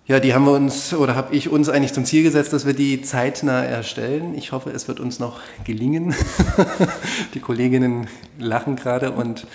[0.06, 2.74] ja, die haben wir uns oder habe ich uns eigentlich zum Ziel gesetzt, dass wir
[2.74, 4.34] die zeitnah erstellen.
[4.36, 6.14] Ich hoffe, es wird uns noch gelingen.
[7.34, 8.06] die Kolleginnen
[8.38, 9.46] lachen gerade und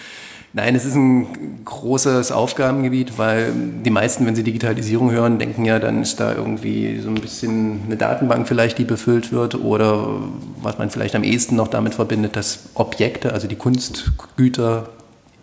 [0.54, 5.78] nein, es ist ein großes Aufgabengebiet, weil die meisten, wenn sie Digitalisierung hören, denken ja,
[5.78, 10.20] dann ist da irgendwie so ein bisschen eine Datenbank vielleicht, die befüllt wird oder
[10.64, 14.90] was man vielleicht am ehesten noch damit verbindet, dass Objekte, also die Kunstgüter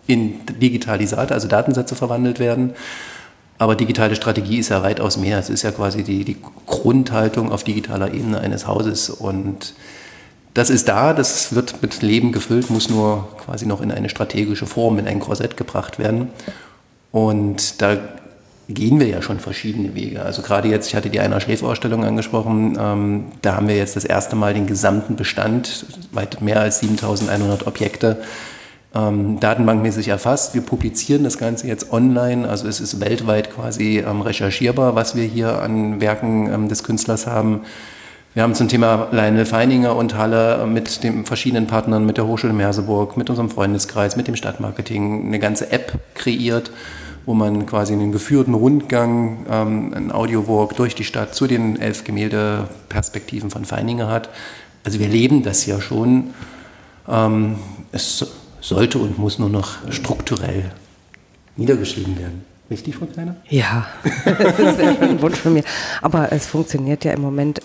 [0.05, 2.73] in Digitalisate, also Datensätze verwandelt werden.
[3.57, 5.39] Aber digitale Strategie ist ja weitaus mehr.
[5.39, 9.09] Es ist ja quasi die, die Grundhaltung auf digitaler Ebene eines Hauses.
[9.09, 9.73] Und
[10.53, 14.65] das ist da, das wird mit Leben gefüllt, muss nur quasi noch in eine strategische
[14.65, 16.29] Form, in ein Korsett gebracht werden.
[17.11, 17.97] Und da
[18.69, 20.21] gehen wir ja schon verschiedene Wege.
[20.21, 24.03] Also gerade jetzt, ich hatte die einer Schläferausstellung angesprochen, ähm, da haben wir jetzt das
[24.03, 28.17] erste Mal den gesamten Bestand, weit mehr als 7100 Objekte,
[28.95, 30.53] ähm, datenbankmäßig erfasst.
[30.53, 35.23] Wir publizieren das Ganze jetzt online, also es ist weltweit quasi ähm, recherchierbar, was wir
[35.23, 37.61] hier an Werken ähm, des Künstlers haben.
[38.33, 42.53] Wir haben zum Thema Lionel Feininger und Halle mit den verschiedenen Partnern, mit der Hochschule
[42.53, 46.69] Merseburg, mit unserem Freundeskreis, mit dem Stadtmarketing eine ganze App kreiert,
[47.25, 52.03] wo man quasi einen geführten Rundgang, ähm, einen Audiowalk durch die Stadt zu den elf
[52.03, 54.29] Gemäldeperspektiven von Feininger hat.
[54.83, 56.35] Also wir leben das ja schon.
[57.09, 57.55] Ähm,
[57.91, 58.25] es
[58.61, 60.71] sollte und muss nur noch strukturell
[61.55, 62.45] niedergeschrieben werden.
[62.69, 63.35] Richtig, Frau Kleiner?
[63.49, 65.63] Ja, das wäre schon ein Wunsch von mir.
[66.01, 67.61] Aber es funktioniert ja im Moment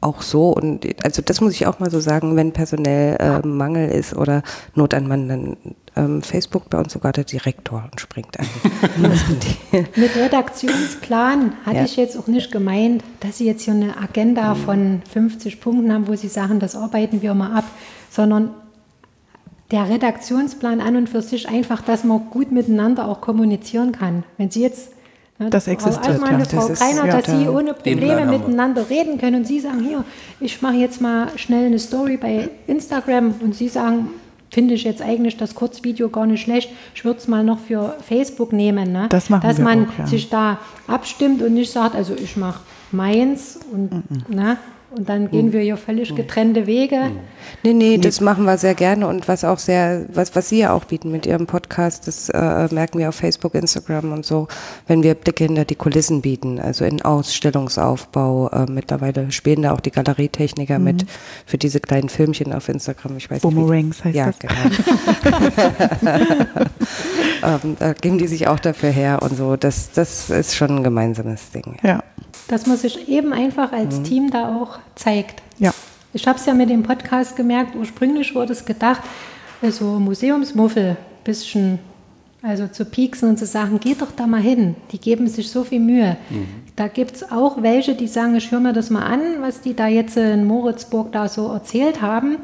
[0.00, 3.88] auch so und also das muss ich auch mal so sagen, wenn personell äh, Mangel
[3.88, 4.42] ist oder
[4.74, 5.56] Not an Mann, dann
[5.96, 8.46] ähm, Facebook bei uns sogar der Direktor und springt ein.
[9.96, 11.84] Mit Redaktionsplan hatte ja.
[11.84, 14.58] ich jetzt auch nicht gemeint, dass Sie jetzt hier eine Agenda mhm.
[14.58, 17.64] von 50 Punkten haben, wo Sie sagen, das arbeiten wir mal ab,
[18.10, 18.50] sondern
[19.74, 24.22] der Redaktionsplan an und für sich einfach, dass man gut miteinander auch kommunizieren kann.
[24.38, 24.94] Wenn Sie jetzt
[25.36, 26.04] Ne, das existiert.
[26.04, 26.44] Frau Altmann, ja.
[26.44, 30.04] Frau das Kreiner, ja, dass Sie ohne Probleme miteinander reden können und Sie sagen, hier,
[30.38, 34.10] ich mache jetzt mal schnell eine Story bei Instagram und Sie sagen,
[34.52, 37.96] finde ich jetzt eigentlich das Kurzvideo gar nicht schlecht, ich würde es mal noch für
[38.06, 38.92] Facebook nehmen.
[38.92, 39.08] Ne?
[39.08, 40.06] Das machen Dass wir man auch, ja.
[40.06, 42.60] sich da abstimmt und nicht sagt, also ich mache
[42.92, 44.36] meins und, mm -mm.
[44.36, 44.56] Ne?
[44.96, 47.10] Und dann gehen wir hier völlig getrennte Wege.
[47.62, 50.72] Nee, nee, das machen wir sehr gerne und was auch sehr, was, was Sie ja
[50.72, 54.48] auch bieten mit Ihrem Podcast, das äh, merken wir auf Facebook, Instagram und so,
[54.86, 58.48] wenn wir Blicke hinter die Kulissen bieten, also in Ausstellungsaufbau.
[58.50, 60.84] Äh, mittlerweile spielen da auch die Galerietechniker Mhm.
[60.84, 61.06] mit
[61.46, 63.16] für diese kleinen Filmchen auf Instagram.
[63.16, 63.52] Ich weiß nicht.
[63.52, 64.38] wie- Boomerangs heißt ja, das.
[64.38, 64.54] genau.
[67.44, 69.56] ähm, da geben die sich auch dafür her und so.
[69.56, 71.76] Das, das ist schon ein gemeinsames Ding.
[71.82, 72.02] Ja,
[72.48, 75.42] Dass man sich eben einfach als Team da auch zeigt.
[75.58, 75.72] ja.
[76.16, 79.02] Ich habe es ja mit dem Podcast gemerkt, ursprünglich wurde es gedacht,
[79.70, 81.80] so Museumsmuffel, bisschen,
[82.40, 85.64] also zu pieksen und zu sagen, geht doch da mal hin, die geben sich so
[85.64, 86.16] viel Mühe.
[86.76, 89.74] Da gibt es auch welche, die sagen, ich höre mir das mal an, was die
[89.74, 92.36] da jetzt in Moritzburg da so erzählt haben.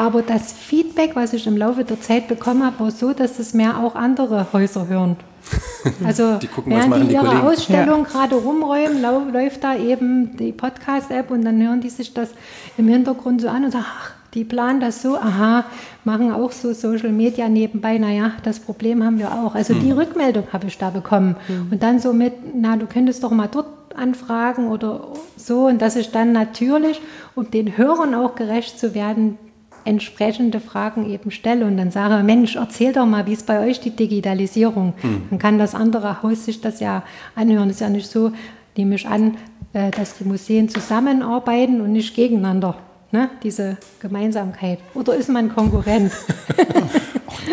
[0.00, 3.52] Aber das Feedback, was ich im Laufe der Zeit bekommen habe, war so, dass es
[3.52, 5.16] mehr auch andere Häuser hören.
[6.04, 7.46] Also Die gucken, während die die ihre Kollegen.
[7.46, 12.30] Ausstellung gerade rumräumen, läuft da eben die Podcast-App und dann hören die sich das
[12.76, 15.64] im Hintergrund so an und sagen, ach, die planen das so, aha,
[16.04, 19.54] machen auch so Social Media nebenbei, naja, das Problem haben wir auch.
[19.54, 21.36] Also die Rückmeldung habe ich da bekommen.
[21.70, 25.66] Und dann so mit, na, du könntest doch mal dort anfragen oder so.
[25.66, 27.00] Und dass ich dann natürlich,
[27.34, 29.38] um den Hörern auch gerecht zu werden,
[29.84, 33.80] entsprechende Fragen eben stelle und dann sage, Mensch, erzähl doch mal, wie ist bei euch
[33.80, 34.94] die Digitalisierung?
[35.30, 37.02] Dann kann das andere Haus sich das ja
[37.34, 37.68] anhören.
[37.68, 38.32] Es ist ja nicht so,
[38.76, 39.36] nehme ich an,
[39.72, 42.76] äh, dass die Museen zusammenarbeiten und nicht gegeneinander.
[43.12, 43.28] Ne?
[43.42, 44.78] Diese Gemeinsamkeit.
[44.94, 46.12] Oder ist man Konkurrent?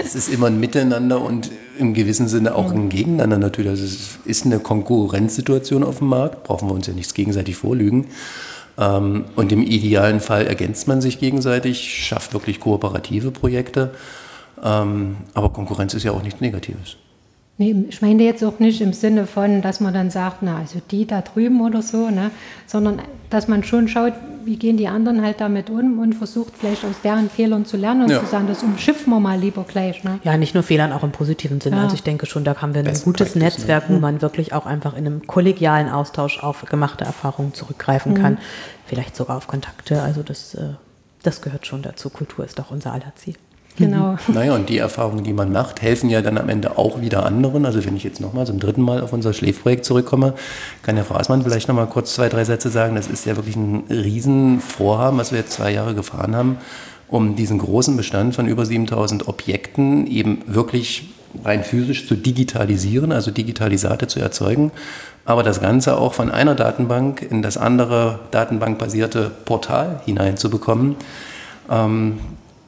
[0.04, 3.72] Es ist immer ein Miteinander und im gewissen Sinne auch ein Gegeneinander natürlich.
[3.72, 8.08] Also es ist eine Konkurrenzsituation auf dem Markt, brauchen wir uns ja nichts gegenseitig vorlügen.
[8.78, 13.92] Ähm, Und im idealen Fall ergänzt man sich gegenseitig, schafft wirklich kooperative Projekte.
[14.64, 16.98] Ähm, Aber Konkurrenz ist ja auch nichts Negatives.
[17.60, 20.80] Nee, ich meine jetzt auch nicht im Sinne von, dass man dann sagt, na, also
[20.92, 22.30] die da drüben oder so, ne?
[22.68, 23.02] sondern
[23.32, 24.14] dass man schon schaut,
[24.46, 28.04] wie gehen die anderen halt damit um und versucht vielleicht aus deren Fehlern zu lernen
[28.04, 28.20] und Ja.
[28.20, 30.04] zu sagen, das umschiffen wir mal lieber gleich.
[30.04, 30.20] Ne?
[30.24, 31.78] Ja, nicht nur Fehlern, auch im positiven Sinne.
[31.78, 31.84] Ja.
[31.84, 34.54] Also ich denke schon, da haben wir ein Best gutes practice, Netzwerk, wo man wirklich
[34.54, 38.38] auch einfach in einem kollegialen Austausch auf gemachte Erfahrungen zurückgreifen kann.
[38.86, 40.04] Vielleicht sogar auf Kontakte.
[40.04, 40.76] Also das, äh,
[41.24, 42.10] das gehört schon dazu.
[42.12, 43.34] Kultur ist doch unser aller Ziel.
[43.78, 44.18] Genau.
[44.28, 47.66] Naja, und die Erfahrungen, die man macht, helfen ja dann am Ende auch wieder anderen.
[47.66, 50.34] Also wenn ich jetzt nochmal zum dritten Mal auf unser Schläfprojekt zurückkomme,
[50.82, 52.96] kann Herr Fraßmann vielleicht nochmal kurz zwei, drei Sätze sagen.
[52.96, 56.58] Das ist ja wirklich ein Riesenvorhaben, was wir jetzt zwei Jahre gefahren haben,
[57.08, 61.14] um diesen großen Bestand von über 7000 Objekten eben wirklich
[61.44, 64.72] rein physisch zu digitalisieren, also Digitalisate zu erzeugen,
[65.26, 70.96] aber das Ganze auch von einer Datenbank in das andere datenbankbasierte Portal hineinzubekommen.
[71.70, 72.20] Ähm,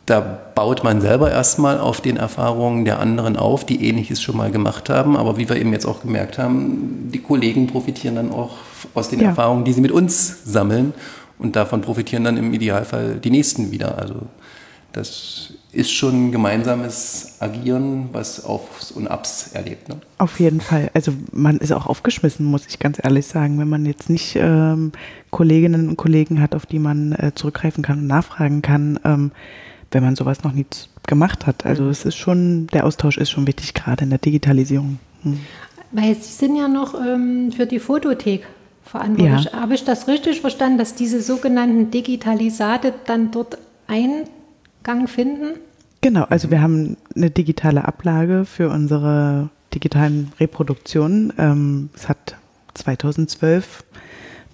[0.10, 0.22] da
[0.56, 4.90] baut man selber erstmal auf den Erfahrungen der anderen auf, die ähnliches schon mal gemacht
[4.90, 5.16] haben.
[5.16, 8.58] Aber wie wir eben jetzt auch gemerkt haben, die Kollegen profitieren dann auch
[8.96, 9.30] aus den Ja.
[9.30, 10.94] Erfahrungen, die sie mit uns sammeln.
[11.38, 13.98] Und davon profitieren dann im Idealfall die Nächsten wieder.
[13.98, 14.16] Also
[14.92, 19.88] das ist schon ein gemeinsames Agieren, was Aufs und Abs erlebt.
[19.88, 19.98] Ne?
[20.18, 20.90] Auf jeden Fall.
[20.96, 24.92] Also man ist auch aufgeschmissen, muss ich ganz ehrlich sagen, wenn man jetzt nicht ähm,
[25.30, 29.32] Kolleginnen und Kollegen hat, auf die man äh, zurückgreifen kann und nachfragen kann, ähm,
[29.92, 30.66] wenn man sowas noch nie
[31.08, 31.66] gemacht hat.
[31.66, 35.00] Also es ist schon, der Austausch ist schon wichtig, gerade in der Digitalisierung.
[35.24, 35.40] Hm.
[35.92, 38.46] Weil Sie sind ja noch ähm, für die Fotothek
[38.84, 39.46] verantwortlich.
[39.46, 39.62] Ja.
[39.62, 45.60] Habe ich das richtig verstanden, dass diese sogenannten Digitalisate dann dort Eingang finden?
[46.02, 51.34] Genau, also wir haben eine digitale Ablage für unsere digitalen Reproduktionen.
[51.38, 52.36] Ähm, es hat
[52.76, 53.84] 2012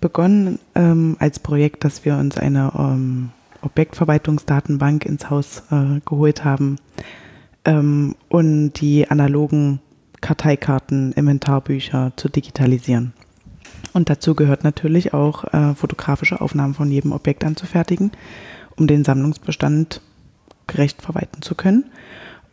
[0.02, 3.30] begonnen ähm, als Projekt, dass wir uns eine ähm,
[3.66, 6.78] Objektverwaltungsdatenbank ins Haus äh, geholt haben
[7.66, 9.80] ähm, und die analogen
[10.22, 13.14] Karteikarten, Inventarbücher zu digitalisieren.
[13.94, 18.12] Und dazu gehört natürlich auch äh, fotografische Aufnahmen von jedem Objekt anzufertigen,
[18.76, 20.02] um den Sammlungsbestand
[20.68, 21.86] gerecht verwalten zu können.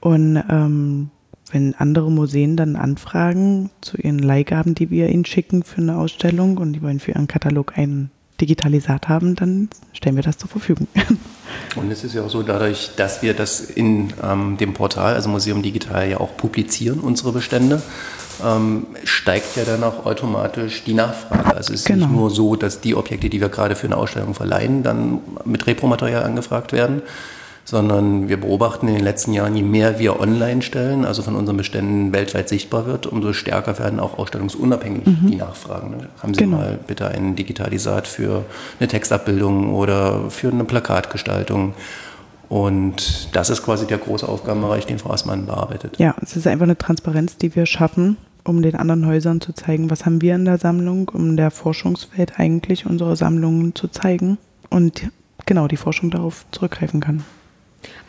[0.00, 1.10] Und ähm,
[1.50, 6.58] wenn andere Museen dann anfragen zu ihren Leihgaben, die wir ihnen schicken für eine Ausstellung
[6.58, 8.10] und die wollen für ihren Katalog ein
[8.42, 10.88] Digitalisat haben, dann stellen wir das zur Verfügung.
[11.76, 15.28] Und es ist ja auch so, dadurch, dass wir das in ähm, dem Portal, also
[15.28, 17.80] Museum Digital, ja auch publizieren, unsere Bestände,
[18.44, 21.54] ähm, steigt ja dann auch automatisch die Nachfrage.
[21.56, 22.06] Also es ist Genau.
[22.06, 25.66] nicht nur so, dass die Objekte, die wir gerade für eine Ausstellung verleihen, dann mit
[25.68, 27.02] Repromaterial angefragt werden,
[27.64, 31.56] sondern wir beobachten in den letzten Jahren, je mehr wir online stellen, also von unseren
[31.56, 35.90] Beständen weltweit sichtbar wird, umso stärker werden auch ausstellungsunabhängig die Nachfragen.
[35.90, 36.08] Ne?
[36.22, 36.56] Haben Sie Genau.
[36.58, 38.44] mal bitte ein Digitalisat für
[38.80, 41.74] eine Textabbildung oder für eine Plakatgestaltung?
[42.48, 45.96] Und das ist quasi der große Aufgabenbereich, den Frau Assmann bearbeitet.
[45.98, 49.88] ja, es ist einfach eine Transparenz, die wir schaffen, um den anderen Häusern zu zeigen,
[49.88, 54.38] was haben wir in der Sammlung, um der Forschungswelt eigentlich unsere Sammlungen zu zeigen.
[54.68, 55.10] und
[55.46, 57.24] genau die Forschung darauf zurückgreifen kann.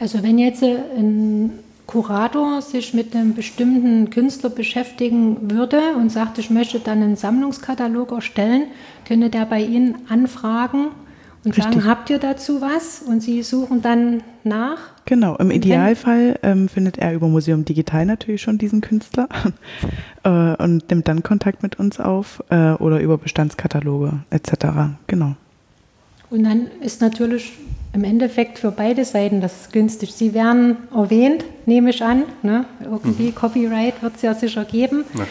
[0.04, 1.52] Also wenn jetzt ein
[1.88, 8.12] Kurator sich mit einem bestimmten Künstler beschäftigen würde und sagt, ich möchte dann einen Sammlungskatalog
[8.12, 8.66] erstellen,
[9.08, 10.88] könnte der bei Ihnen anfragen
[11.46, 11.64] und Richtig.
[11.64, 13.02] sagen, habt ihr dazu was?
[13.02, 14.78] Und Sie suchen dann nach?
[15.06, 19.30] Genau, im Idealfall ähm, findet er über Museum Digital natürlich schon diesen Künstler
[20.26, 20.30] äh,
[20.62, 24.66] und nimmt dann Kontakt mit uns auf äh, oder über Bestandskataloge etc.
[25.08, 25.36] Genau.
[26.30, 27.54] Und dann ist natürlich
[27.94, 30.14] im Endeffekt für beide Seiten das günstig.
[30.14, 32.24] Sie werden erwähnt, nehme ich an.
[32.42, 32.66] Ne?
[32.84, 33.36] Irgendwie mhm.
[33.36, 35.06] Copyright wird es ja sicher geben.
[35.14, 35.28] Okay.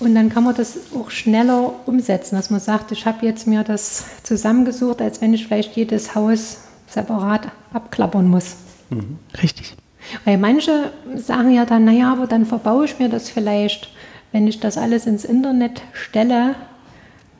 [0.00, 3.62] Und dann kann man das auch schneller umsetzen, dass man sagt, ich habe jetzt mir
[3.62, 8.56] das zusammengesucht, als wenn ich vielleicht jedes Haus separat abklappern muss.
[8.90, 9.18] Mhm.
[9.40, 9.76] Richtig.
[10.24, 13.90] Weil manche sagen ja dann, naja, aber dann verbaue ich mir das vielleicht,
[14.32, 16.56] wenn ich das alles ins Internet stelle,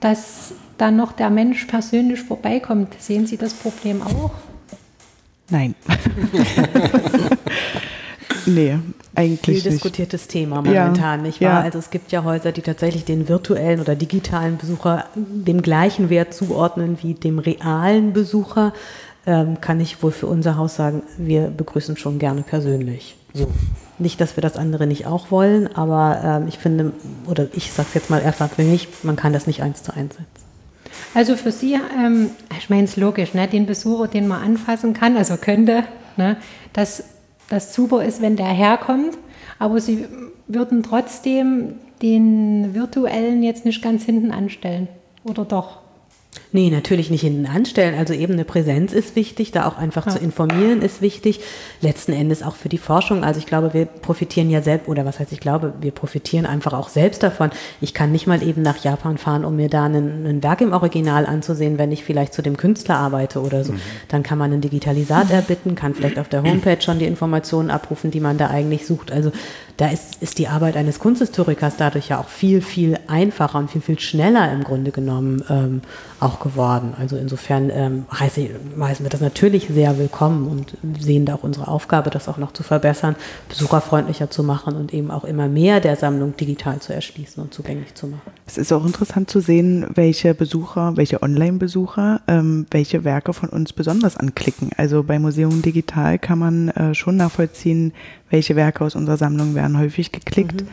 [0.00, 3.00] dass dann noch der Mensch persönlich vorbeikommt.
[3.00, 4.32] Sehen Sie das Problem auch?
[5.50, 5.74] Nein.
[8.46, 8.78] nee,
[9.14, 11.48] eigentlich Viel diskutiertes Thema momentan, ja, nicht wahr?
[11.48, 11.60] Ja.
[11.60, 16.34] Also es gibt ja Häuser, die tatsächlich den virtuellen oder digitalen Besucher dem gleichen Wert
[16.34, 18.72] zuordnen wie dem realen Besucher.
[19.26, 23.16] Ähm, kann ich wohl für unser Haus sagen, wir begrüßen schon gerne persönlich.
[23.32, 23.48] So.
[23.98, 26.92] Nicht, dass wir das andere nicht auch wollen, aber ähm, ich finde,
[27.26, 29.94] oder ich sage es jetzt mal erstmal für mich, man kann das nicht eins zu
[29.94, 30.43] eins setzen.
[31.14, 35.16] Also für Sie, ähm, ich meine es logisch, ne, den Besucher, den man anfassen kann,
[35.16, 35.84] also könnte,
[36.16, 36.36] ne,
[36.72, 37.04] dass
[37.48, 39.16] das super ist, wenn der herkommt,
[39.58, 40.06] aber sie
[40.48, 44.88] würden trotzdem den virtuellen jetzt nicht ganz hinten anstellen,
[45.22, 45.83] oder doch?
[46.54, 47.98] Nee, natürlich nicht hinten anstellen.
[47.98, 50.12] Also eben eine Präsenz ist wichtig, da auch einfach ja.
[50.12, 51.40] zu informieren ist wichtig.
[51.80, 53.24] Letzten Endes auch für die Forschung.
[53.24, 56.72] Also ich glaube, wir profitieren ja selbst, oder was heißt ich glaube, wir profitieren einfach
[56.72, 57.50] auch selbst davon.
[57.80, 61.26] Ich kann nicht mal eben nach Japan fahren, um mir da ein, Werk im Original
[61.26, 63.72] anzusehen, wenn ich vielleicht zu dem Künstler arbeite oder so.
[63.72, 63.80] Mhm.
[64.06, 68.12] Dann kann man einen Digitalisat erbitten, kann vielleicht auf der Homepage schon die Informationen abrufen,
[68.12, 69.10] die man da eigentlich sucht.
[69.10, 69.32] Also
[69.76, 73.80] da ist, ist die Arbeit eines Kunsthistorikers dadurch ja auch viel, viel einfacher und viel,
[73.80, 75.80] viel schneller im Grunde genommen ähm,
[76.24, 76.94] auch geworden.
[76.98, 78.48] Also insofern ähm, heißen
[79.04, 82.62] wir das natürlich sehr willkommen und sehen da auch unsere Aufgabe, das auch noch zu
[82.62, 83.14] verbessern,
[83.48, 87.94] besucherfreundlicher zu machen und eben auch immer mehr der Sammlung digital zu erschließen und zugänglich
[87.94, 88.32] zu machen.
[88.46, 93.72] Es ist auch interessant zu sehen, welche Besucher, welche Online-Besucher, ähm, welche Werke von uns
[93.72, 94.70] besonders anklicken.
[94.76, 97.92] Also bei Museum Digital kann man äh, schon nachvollziehen,
[98.30, 100.66] welche Werke aus unserer Sammlung werden häufig geklickt, mhm.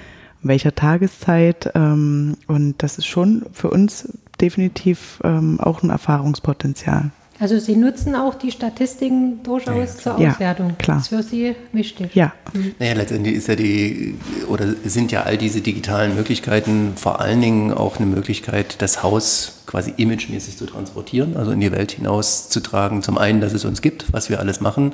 [0.43, 1.72] welcher Tageszeit.
[1.76, 4.08] Ähm, und das ist schon für uns
[4.42, 7.12] definitiv ähm, auch ein Erfahrungspotenzial.
[7.42, 10.70] Also Sie nutzen auch die Statistiken durchaus zur Auswertung.
[10.70, 10.98] Ja, klar.
[10.98, 12.14] Das ist für Sie wichtig.
[12.14, 12.34] Ja.
[12.54, 12.76] Mhm.
[12.78, 14.14] Naja, letztendlich ist ja die,
[14.48, 19.64] oder sind ja all diese digitalen Möglichkeiten vor allen Dingen auch eine Möglichkeit, das Haus
[19.66, 23.02] quasi imagemäßig zu transportieren, also in die Welt hinaus zu tragen.
[23.02, 24.94] Zum einen, dass es uns gibt, was wir alles machen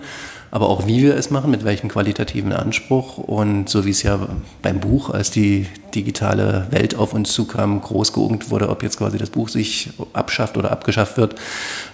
[0.52, 3.18] aber auch wie wir es machen, mit welchem qualitativen Anspruch.
[3.18, 4.28] Und so wie es ja
[4.62, 9.18] beim Buch, als die digitale Welt auf uns zukam, groß geungt wurde, ob jetzt quasi
[9.18, 11.36] das Buch sich abschafft oder abgeschafft wird,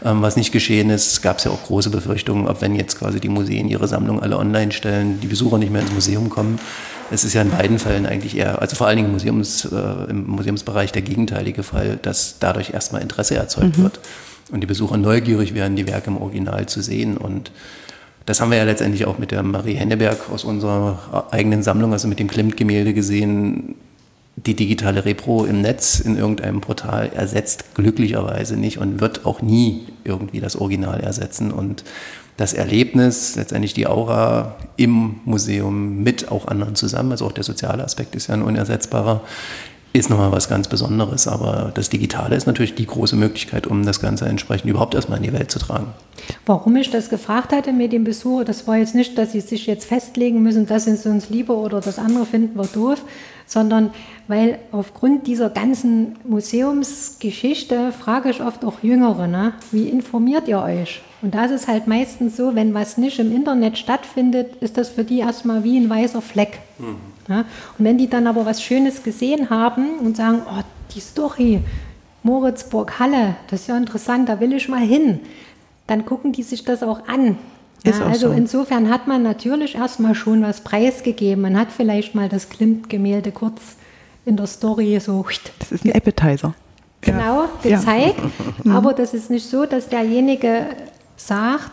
[0.04, 3.20] ähm, was nicht geschehen ist, gab es ja auch große Befürchtungen, ob wenn jetzt quasi
[3.20, 6.60] die Museen ihre Sammlung alle online stellen, die Besucher nicht mehr ins Museum kommen.
[7.12, 10.10] Es ist ja in beiden Fällen eigentlich eher, also vor allen Dingen im, Museums, äh,
[10.10, 13.84] im Museumsbereich der gegenteilige Fall, dass dadurch erstmal Interesse erzeugt mhm.
[13.84, 14.00] wird
[14.52, 17.52] und die Besucher neugierig werden, die Werke im Original zu sehen und
[18.26, 22.08] das haben wir ja letztendlich auch mit der Marie Henneberg aus unserer eigenen Sammlung, also
[22.08, 23.76] mit dem Klimt-Gemälde gesehen.
[24.36, 29.86] Die digitale Repro im Netz in irgendeinem Portal ersetzt glücklicherweise nicht und wird auch nie
[30.04, 31.52] irgendwie das Original ersetzen.
[31.52, 31.84] Und
[32.38, 37.84] das Erlebnis, letztendlich die Aura im Museum mit auch anderen zusammen, also auch der soziale
[37.84, 39.22] Aspekt ist ja ein unersetzbarer,
[39.94, 41.28] ist nochmal was ganz Besonderes.
[41.28, 45.24] Aber das Digitale ist natürlich die große Möglichkeit, um das Ganze entsprechend überhaupt erstmal in
[45.24, 45.88] die Welt zu tragen.
[46.46, 49.68] Warum ich das gefragt hatte mit dem Besucher, das war jetzt nicht, dass sie sich
[49.68, 53.04] jetzt festlegen müssen, das ist uns lieber oder das andere finden wir doof,
[53.46, 53.92] sondern
[54.28, 59.54] weil aufgrund dieser ganzen Museumsgeschichte frage ich oft auch Jüngere, ne?
[59.72, 61.02] wie informiert ihr euch?
[61.24, 64.90] Und da ist es halt meistens so, wenn was nicht im Internet stattfindet, ist das
[64.90, 66.60] für die erstmal wie ein weißer Fleck.
[66.78, 66.98] Mhm.
[67.30, 67.46] Ja?
[67.80, 70.62] Und wenn die dann aber was Schönes gesehen haben und sagen, oh,
[70.94, 71.62] die Story,
[72.24, 75.22] Moritzburg, Halle, das ist ja interessant, da will ich mal hin,
[75.88, 77.38] dann gucken die sich das auch an.
[77.86, 78.34] Ja, auch also so.
[78.34, 81.42] insofern hat man natürlich erstmal schon was preisgegeben.
[81.42, 83.78] Man hat vielleicht mal das Klimt-Gemälde kurz
[84.26, 85.26] in der Story so.
[85.60, 86.54] Das ist ein Appetizer.
[87.00, 87.50] Genau, ja.
[87.78, 88.22] gezeigt.
[88.64, 88.72] Ja.
[88.76, 90.68] Aber das ist nicht so, dass derjenige
[91.16, 91.72] sagt,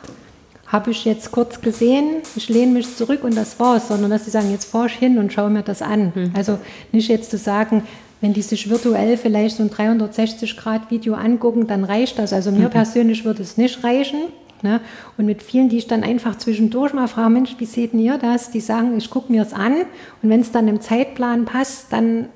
[0.66, 4.30] habe ich jetzt kurz gesehen, ich lehne mich zurück und das war's, sondern dass sie
[4.30, 6.12] sagen, jetzt forsch hin und schau mir das an.
[6.14, 6.32] Mhm.
[6.34, 6.59] Also
[6.93, 7.82] nicht jetzt zu sagen,
[8.20, 12.32] wenn die sich virtuell vielleicht so ein 360-Grad-Video angucken, dann reicht das.
[12.32, 12.70] Also mir mhm.
[12.70, 14.20] persönlich würde es nicht reichen.
[14.62, 14.80] Ne?
[15.16, 18.51] Und mit vielen, die ich dann einfach zwischendurch mal frage, Mensch, wie seht ihr das?
[18.51, 19.74] Die sagen, ich gucke mir es an
[20.22, 22.26] und wenn es dann im Zeitplan passt, dann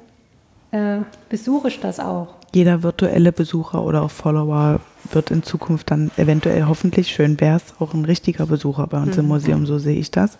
[0.70, 2.28] äh, besuche ich das auch.
[2.54, 4.80] Jeder virtuelle Besucher oder auch Follower
[5.12, 9.16] wird in Zukunft dann eventuell hoffentlich, schön wäre es, auch ein richtiger Besucher bei uns
[9.16, 9.24] mhm.
[9.24, 10.38] im Museum, so sehe ich das.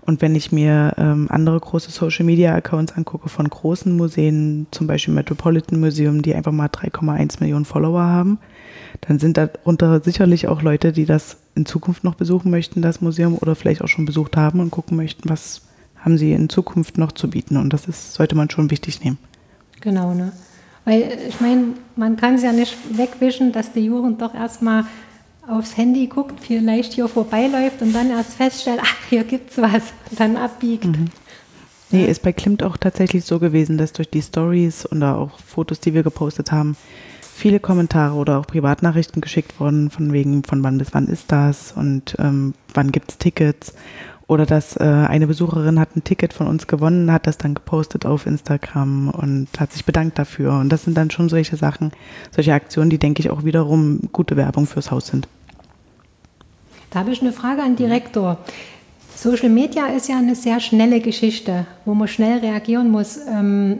[0.00, 4.86] Und wenn ich mir ähm, andere große Social Media Accounts angucke von großen Museen, zum
[4.86, 8.38] Beispiel Metropolitan Museum, die einfach mal 3,1 Millionen Follower haben,
[9.02, 13.38] dann sind darunter sicherlich auch Leute, die das in Zukunft noch besuchen möchten, das Museum,
[13.38, 15.62] oder vielleicht auch schon besucht haben und gucken möchten, was
[15.96, 17.56] haben sie in Zukunft noch zu bieten.
[17.56, 19.18] Und das ist, sollte man schon wichtig nehmen.
[19.80, 20.32] Genau, ne?
[20.84, 24.84] Weil ich meine, man kann es ja nicht wegwischen, dass die Jugend doch erstmal
[25.48, 30.20] aufs Handy guckt, vielleicht hier vorbeiläuft und dann erst feststellt, ach, hier gibt's was, und
[30.20, 30.84] dann abbiegt.
[30.84, 31.06] Mhm.
[31.90, 35.80] Nee, ist bei Klimt auch tatsächlich so gewesen, dass durch die Stories und auch Fotos,
[35.80, 36.76] die wir gepostet haben,
[37.20, 41.72] viele Kommentare oder auch Privatnachrichten geschickt wurden, von wegen, von wann bis wann ist das
[41.72, 43.74] und ähm, wann gibt's Tickets.
[44.26, 48.06] Oder dass äh, eine Besucherin hat ein Ticket von uns gewonnen, hat das dann gepostet
[48.06, 50.52] auf Instagram und hat sich bedankt dafür.
[50.54, 51.92] Und das sind dann schon solche Sachen,
[52.30, 55.28] solche Aktionen, die, denke ich, auch wiederum gute Werbung fürs Haus sind.
[56.90, 58.38] Da habe ich eine Frage an Direktor.
[59.14, 63.18] Social Media ist ja eine sehr schnelle Geschichte, wo man schnell reagieren muss.
[63.28, 63.78] Ähm,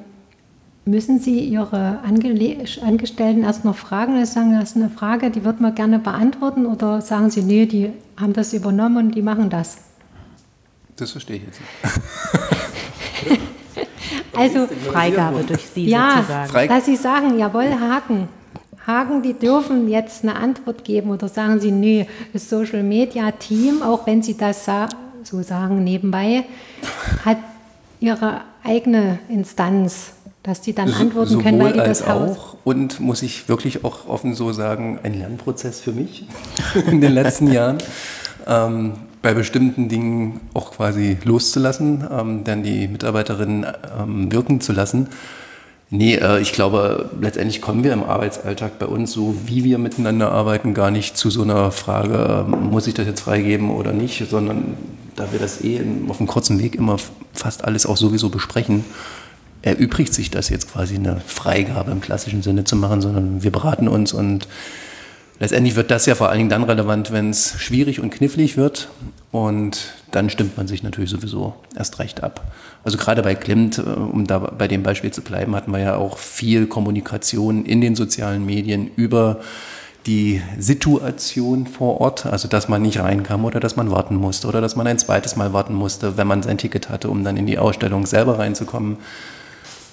[0.84, 5.44] müssen Sie Ihre Ange Angestellten erst noch fragen oder sagen, das ist eine Frage, die
[5.44, 7.90] wird man gerne beantworten oder sagen Sie, nee, die
[8.20, 9.78] haben das übernommen und die machen das?
[10.96, 13.40] Das verstehe ich jetzt nicht.
[14.36, 16.50] also Freigabe durch Sie ja, sozusagen.
[16.50, 18.28] Freig dass Sie sagen, jawohl, Haken.
[18.86, 23.82] Haken, die dürfen jetzt eine Antwort geben oder sagen Sie, nee, das Social Media Team,
[23.82, 24.66] auch wenn Sie das
[25.22, 26.44] so sagen nebenbei,
[27.24, 27.38] hat
[28.00, 32.36] ihre eigene Instanz, dass die dann so, antworten können, weil die das Haus.
[32.36, 36.26] Auch und muss ich wirklich auch offen so sagen, ein Lernprozess für mich
[36.86, 37.78] in den letzten Jahren.
[38.46, 38.92] Ähm,
[39.24, 43.66] bei bestimmten Dingen auch quasi loszulassen, ähm, dann die Mitarbeiterinnen
[43.98, 45.08] ähm, wirken zu lassen.
[45.88, 50.30] Nee, äh, ich glaube, letztendlich kommen wir im Arbeitsalltag bei uns, so wie wir miteinander
[50.30, 54.28] arbeiten, gar nicht zu so einer Frage, äh, muss ich das jetzt freigeben oder nicht,
[54.28, 54.74] sondern
[55.16, 56.98] da wir das eh auf einem kurzen Weg immer
[57.32, 58.84] fast alles auch sowieso besprechen,
[59.62, 63.88] erübrigt sich das jetzt quasi eine Freigabe im klassischen Sinne zu machen, sondern wir beraten
[63.88, 64.46] uns und
[65.40, 68.88] Letztendlich wird das ja vor allen Dingen dann relevant, wenn es schwierig und knifflig wird
[69.32, 72.52] und dann stimmt man sich natürlich sowieso erst recht ab.
[72.84, 75.96] Also gerade bei Klimt, äh, um da bei dem Beispiel zu bleiben, hatten wir ja
[75.96, 79.40] auch viel Kommunikation in den sozialen Medien über
[80.06, 84.60] die Situation vor Ort, also dass man nicht reinkam oder dass man warten musste oder
[84.60, 87.46] dass man ein zweites Mal warten musste, wenn man sein Ticket hatte, um dann in
[87.46, 88.98] die Ausstellung selber reinzukommen.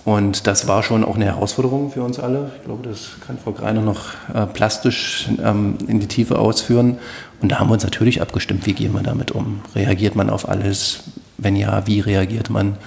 [0.04, 2.52] Und das war schon auch eine Herausforderung für uns alle.
[2.58, 6.98] Ich glaube, das kann Frau Greiner noch äh, plastisch ähm, in die Tiefe ausführen.
[7.42, 9.62] Und da haben wir uns natürlich abgestimmt, wie gehen wir damit um?
[9.76, 11.04] Reagiert man auf alles?
[11.38, 12.78] Wenn ja, wie reagiert man?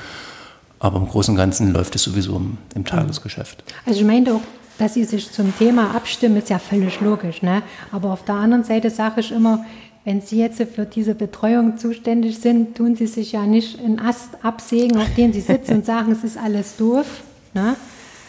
[0.81, 3.63] Aber im Großen und Ganzen läuft es sowieso im, im Tagesgeschäft.
[3.87, 4.41] Also ich meine auch,
[4.79, 7.43] dass Sie sich zum Thema abstimmen, ist ja völlig logisch.
[7.43, 7.63] Ne?
[7.93, 9.65] Aber auf der anderen Seite sage ich immer,
[10.05, 14.31] wenn Sie jetzt für diese Betreuung zuständig sind, tun Sie sich ja nicht einen Ast
[14.43, 17.23] absägen, auf den Sie sitzen und sagen, es ist alles doof,
[17.55, 17.77] ne?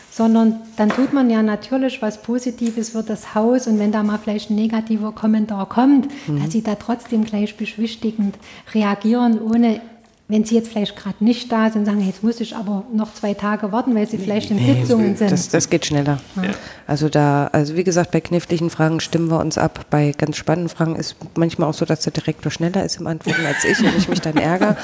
[0.09, 4.17] sondern dann tut man ja natürlich was Positives für das Haus und wenn da mal
[4.17, 6.41] vielleicht ein negativer Kommentar kommt, mhm.
[6.41, 8.37] dass Sie da trotzdem gleich beschwichtigend
[8.73, 9.81] reagieren, ohne
[10.27, 13.35] wenn Sie jetzt vielleicht gerade nicht da sind, sagen, jetzt muss ich aber noch zwei
[13.35, 15.31] Tage warten, weil Sie vielleicht in nee, Sitzungen sind.
[15.31, 16.19] Das, das geht schneller.
[16.35, 16.49] Ja.
[16.87, 19.85] Also da, also wie gesagt, bei kniffligen Fragen stimmen wir uns ab.
[19.91, 23.45] Bei ganz spannenden Fragen ist manchmal auch so, dass der Direktor schneller ist im Antworten
[23.45, 24.77] als ich und ich mich dann ärgere,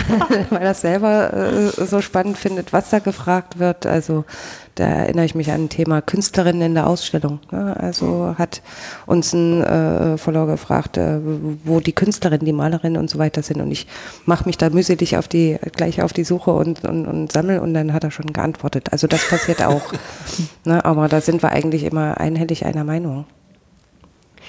[0.50, 3.86] weil er selber äh, so spannend findet, was da gefragt wird.
[3.86, 4.26] Also
[4.74, 7.40] da erinnere ich mich an ein Thema Künstlerinnen in der Ausstellung.
[7.50, 7.76] Ne?
[7.78, 8.62] Also hat
[9.06, 11.18] uns ein äh, Follower gefragt, äh,
[11.64, 13.60] wo die Künstlerinnen, die Malerinnen und so weiter sind.
[13.60, 13.86] Und ich
[14.24, 17.74] mache mich da mühselig auf die, gleich auf die Suche und, und, und sammle und
[17.74, 18.92] dann hat er schon geantwortet.
[18.92, 19.92] Also das passiert auch.
[20.64, 20.84] ne?
[20.84, 23.26] Aber da sind wir eigentlich immer einhellig einer Meinung.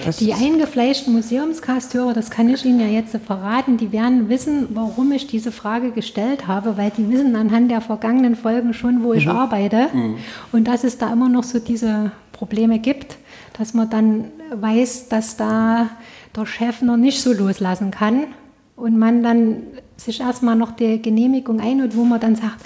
[0.04, 5.12] Das die eingefleischten Museumskasthörer, das kann ich Ihnen ja jetzt verraten, die werden wissen, warum
[5.12, 9.26] ich diese Frage gestellt habe, weil die wissen anhand der vergangenen Folgen schon, wo ich
[9.26, 9.32] mhm.
[9.32, 10.16] arbeite mhm.
[10.52, 13.18] und dass es da immer noch so diese Probleme gibt,
[13.58, 15.90] dass man dann weiß, dass da
[16.36, 18.26] der Chef noch nicht so loslassen kann
[18.76, 19.58] und man dann
[19.96, 22.66] sich erstmal noch die Genehmigung einholt, wo man dann sagt,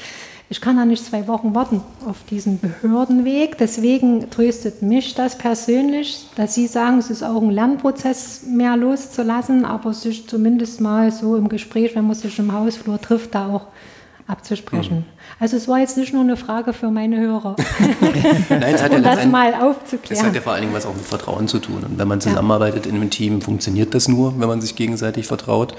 [0.49, 3.57] ich kann ja nicht zwei Wochen warten auf diesen Behördenweg.
[3.57, 9.65] Deswegen tröstet mich das persönlich, dass Sie sagen, es ist auch ein Lernprozess mehr loszulassen,
[9.65, 13.67] aber sich zumindest mal so im Gespräch, wenn man sich im Hausflur trifft, da auch
[14.25, 14.99] abzusprechen.
[14.99, 15.05] Mhm.
[15.39, 17.57] Also es war jetzt nicht nur eine Frage für meine Hörer.
[18.49, 20.21] Nein, es hat um ja das mal aufzuklären.
[20.21, 21.83] Es hat ja vor allen Dingen was auch mit Vertrauen zu tun.
[21.83, 22.91] Und wenn man zusammenarbeitet ja.
[22.91, 25.75] in einem Team, funktioniert das nur, wenn man sich gegenseitig vertraut.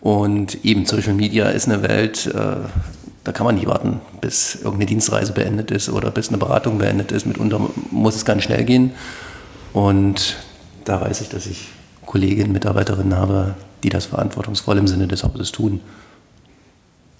[0.00, 2.56] Und eben Social Media ist eine Welt, äh,
[3.24, 7.10] da kann man nicht warten, bis irgendeine Dienstreise beendet ist oder bis eine Beratung beendet
[7.10, 7.26] ist.
[7.26, 7.60] Mitunter
[7.90, 8.92] muss es ganz schnell gehen.
[9.72, 10.36] Und
[10.84, 11.68] da weiß ich, dass ich
[12.04, 15.80] Kolleginnen, Mitarbeiterinnen habe, die das verantwortungsvoll im Sinne des Hauses tun.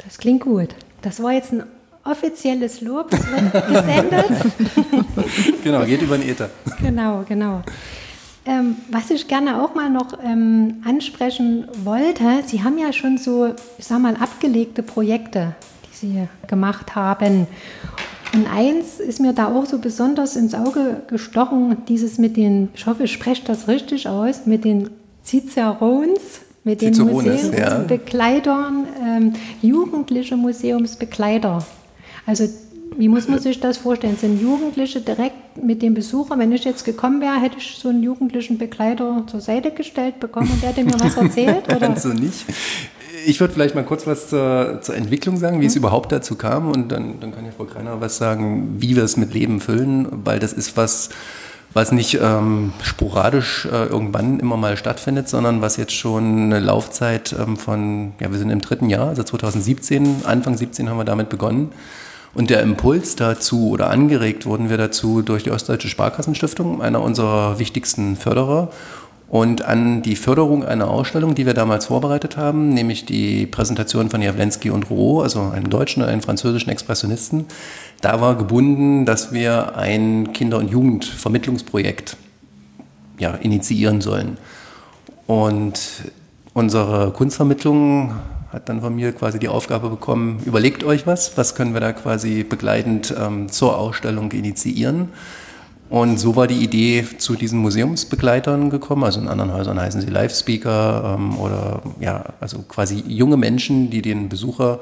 [0.04, 0.68] Das klingt gut.
[1.00, 1.64] Das war jetzt ein
[2.04, 4.26] offizielles Lob, das wird gesendet.
[5.64, 6.50] genau, geht über den Äther.
[6.80, 7.62] Genau, genau.
[8.46, 13.54] Ähm, was ich gerne auch mal noch ähm, ansprechen wollte, Sie haben ja schon so,
[13.78, 15.54] ich sag mal, abgelegte Projekte,
[15.94, 17.46] Sie gemacht haben.
[18.34, 22.86] Und eins ist mir da auch so besonders ins Auge gestochen, dieses mit den, ich
[22.86, 24.90] hoffe, ich spreche das richtig aus, mit den
[25.24, 29.16] Cicerones, mit den Museumsbegleitern, ja.
[29.16, 29.32] ähm,
[29.62, 31.64] jugendliche Museumsbegleiter.
[32.26, 32.48] Also
[32.96, 34.16] wie muss man sich das vorstellen?
[34.16, 38.02] Sind Jugendliche direkt mit dem Besucher, wenn ich jetzt gekommen wäre, hätte ich so einen
[38.02, 41.64] jugendlichen Begleiter zur Seite gestellt bekommen und der hätte mir was erzählt?
[41.74, 41.90] Oder?
[41.90, 42.44] Also nicht.
[43.26, 45.68] Ich würde vielleicht mal kurz was zur, zur Entwicklung sagen, wie mhm.
[45.68, 49.04] es überhaupt dazu kam und dann, dann kann ja Frau Greiner was sagen, wie wir
[49.04, 51.10] es mit Leben füllen, weil das ist was,
[51.72, 57.34] was nicht ähm, sporadisch äh, irgendwann immer mal stattfindet, sondern was jetzt schon eine Laufzeit
[57.38, 61.28] ähm, von, ja, wir sind im dritten Jahr, also 2017, Anfang 17 haben wir damit
[61.28, 61.72] begonnen.
[62.34, 67.60] Und der Impuls dazu oder angeregt wurden wir dazu durch die Ostdeutsche Sparkassenstiftung, einer unserer
[67.60, 68.70] wichtigsten Förderer.
[69.34, 74.22] Und an die Förderung einer Ausstellung, die wir damals vorbereitet haben, nämlich die Präsentation von
[74.22, 77.46] Jawlensky und Rouault, also einem deutschen und einem französischen Expressionisten,
[78.00, 82.16] da war gebunden, dass wir ein Kinder- und Jugendvermittlungsprojekt
[83.18, 84.38] ja, initiieren sollen.
[85.26, 85.80] Und
[86.52, 88.14] unsere Kunstvermittlung
[88.52, 91.92] hat dann von mir quasi die Aufgabe bekommen, überlegt euch was, was können wir da
[91.92, 95.08] quasi begleitend ähm, zur Ausstellung initiieren.
[95.90, 99.04] Und so war die Idee zu diesen Museumsbegleitern gekommen.
[99.04, 104.02] Also in anderen Häusern heißen sie Live-Speaker ähm, oder ja, also quasi junge Menschen, die
[104.02, 104.80] den Besucher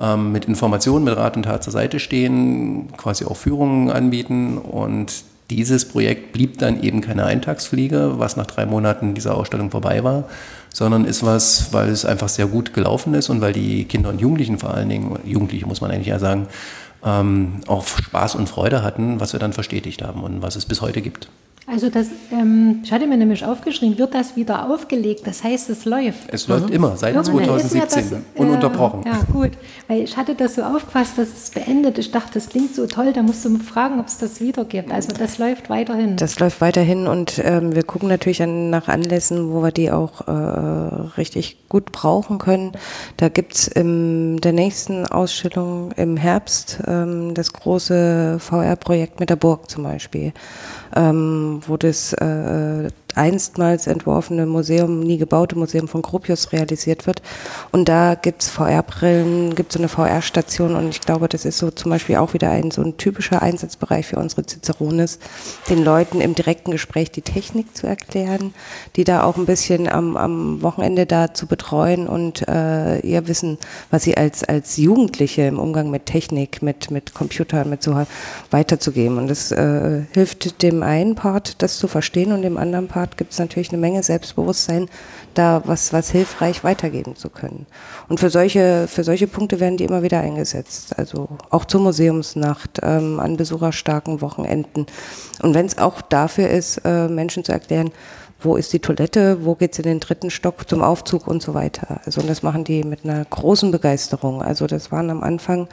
[0.00, 4.58] ähm, mit Informationen, mit Rat und Tat zur Seite stehen, quasi auch Führungen anbieten.
[4.58, 10.02] Und dieses Projekt blieb dann eben keine Eintagsfliege, was nach drei Monaten dieser Ausstellung vorbei
[10.02, 10.24] war,
[10.72, 14.20] sondern ist was, weil es einfach sehr gut gelaufen ist und weil die Kinder und
[14.20, 16.46] Jugendlichen vor allen Dingen, Jugendliche muss man eigentlich ja sagen,
[17.04, 20.80] ähm, auch Spaß und Freude hatten, was wir dann verstetigt haben und was es bis
[20.80, 21.28] heute gibt.
[21.66, 25.26] Also das, ähm, ich hatte mir nämlich aufgeschrieben, wird das wieder aufgelegt?
[25.26, 26.32] Das heißt, es läuft.
[26.32, 26.74] Es läuft mhm.
[26.74, 29.04] immer, seit Irgendwann 2017, das, ununterbrochen.
[29.04, 29.52] Äh, ja, gut,
[29.86, 31.98] weil ich hatte das so aufgefasst, dass es beendet.
[31.98, 34.90] Ich dachte, das klingt so toll, da musst du fragen, ob es das wieder gibt.
[34.90, 36.16] Also das läuft weiterhin.
[36.16, 40.26] Das läuft weiterhin und ähm, wir gucken natürlich an, nach Anlässen, wo wir die auch
[40.26, 40.32] äh,
[41.16, 42.72] richtig gut brauchen können.
[43.18, 49.36] Da gibt es in der nächsten Ausstellung im Herbst ähm, das große VR-Projekt mit der
[49.36, 50.32] Burg zum Beispiel
[50.96, 57.22] ähm, wo das äh, einstmals entworfene Museum, nie gebaute Museum von Gropius realisiert wird.
[57.70, 61.90] Und da gibt's VR-Brillen, gibt so eine VR-Station und ich glaube, das ist so zum
[61.90, 65.18] Beispiel auch wieder ein so ein typischer Einsatzbereich für unsere Cicerones,
[65.68, 68.54] den Leuten im direkten Gespräch die Technik zu erklären,
[68.96, 73.58] die da auch ein bisschen am, am Wochenende da zu betreuen und äh, ihr Wissen,
[73.90, 78.06] was sie als, als Jugendliche im Umgang mit Technik, mit, mit Computern, mit so
[78.50, 79.18] weiterzugeben.
[79.18, 83.32] Und das äh, hilft dem einen Part, das zu verstehen und dem anderen Part gibt
[83.32, 84.88] es natürlich eine Menge Selbstbewusstsein,
[85.34, 87.66] da was, was hilfreich weitergeben zu können.
[88.08, 90.98] Und für solche, für solche Punkte werden die immer wieder eingesetzt.
[90.98, 94.86] Also auch zur Museumsnacht, ähm, an besucherstarken Wochenenden.
[95.42, 97.90] Und wenn es auch dafür ist, äh, Menschen zu erklären,
[98.44, 101.54] wo ist die Toilette, wo geht es in den dritten Stock zum Aufzug und so
[101.54, 102.00] weiter.
[102.04, 104.42] Also und das machen die mit einer großen Begeisterung.
[104.42, 105.68] Also das waren am Anfang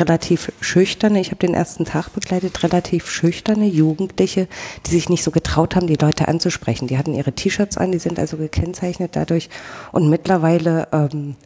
[0.00, 4.48] relativ schüchterne, ich habe den ersten Tag begleitet, relativ schüchterne Jugendliche,
[4.86, 6.88] die sich nicht so getraut haben, die Leute anzusprechen.
[6.88, 9.48] Die hatten ihre T-Shirts an, die sind also gekennzeichnet dadurch.
[9.92, 11.36] Und mittlerweile ähm,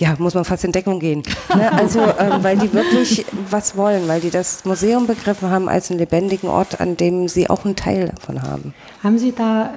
[0.00, 1.22] ja, muss man fast in Deckung gehen.
[1.56, 1.72] Ne?
[1.72, 5.98] Also, ähm, weil die wirklich was wollen, weil die das Museum begriffen haben als einen
[5.98, 8.72] lebendigen Ort, an dem sie auch einen Teil davon haben.
[9.02, 9.74] Haben Sie da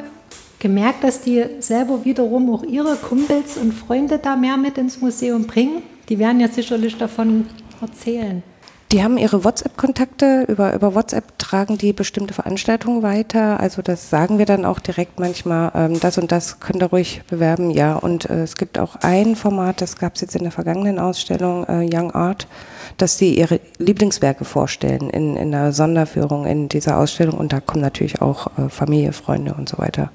[0.59, 5.47] gemerkt, dass die selber wiederum auch ihre Kumpels und Freunde da mehr mit ins Museum
[5.47, 5.81] bringen?
[6.09, 7.47] Die werden ja sicherlich davon
[7.84, 8.43] erzählen?
[8.93, 13.59] Die haben ihre WhatsApp-Kontakte, über, über WhatsApp tragen die bestimmte Veranstaltungen weiter.
[13.59, 17.23] Also das sagen wir dann auch direkt manchmal, ähm, das und das könnt ihr ruhig
[17.27, 17.95] bewerben, ja.
[17.95, 21.65] Und äh, es gibt auch ein Format, das gab es jetzt in der vergangenen Ausstellung,
[21.67, 22.45] äh, Young Art,
[22.97, 27.39] dass die ihre Lieblingswerke vorstellen in, in einer Sonderführung in dieser Ausstellung.
[27.39, 30.11] Und da kommen natürlich auch äh, Familie, Freunde und so weiter.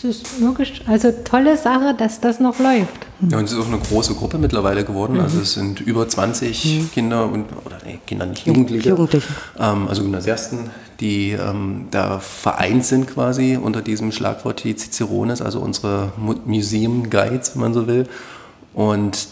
[0.00, 3.06] Das ist wirklich also tolle Sache, dass das noch läuft.
[3.28, 5.14] Ja, und es ist auch eine große Gruppe mittlerweile geworden.
[5.14, 5.20] Mhm.
[5.20, 6.90] Also es sind über 20 mhm.
[6.92, 8.90] Kinder und oder nee, Kinder nicht Jugendliche.
[8.90, 9.26] Jugendliche.
[9.58, 10.70] Ähm, also Gymnasiasten,
[11.00, 16.12] die ähm, da vereint sind quasi unter diesem Schlagwort die Cicerones, also unsere
[16.44, 18.06] Museum Guides, wenn man so will.
[18.74, 19.26] Und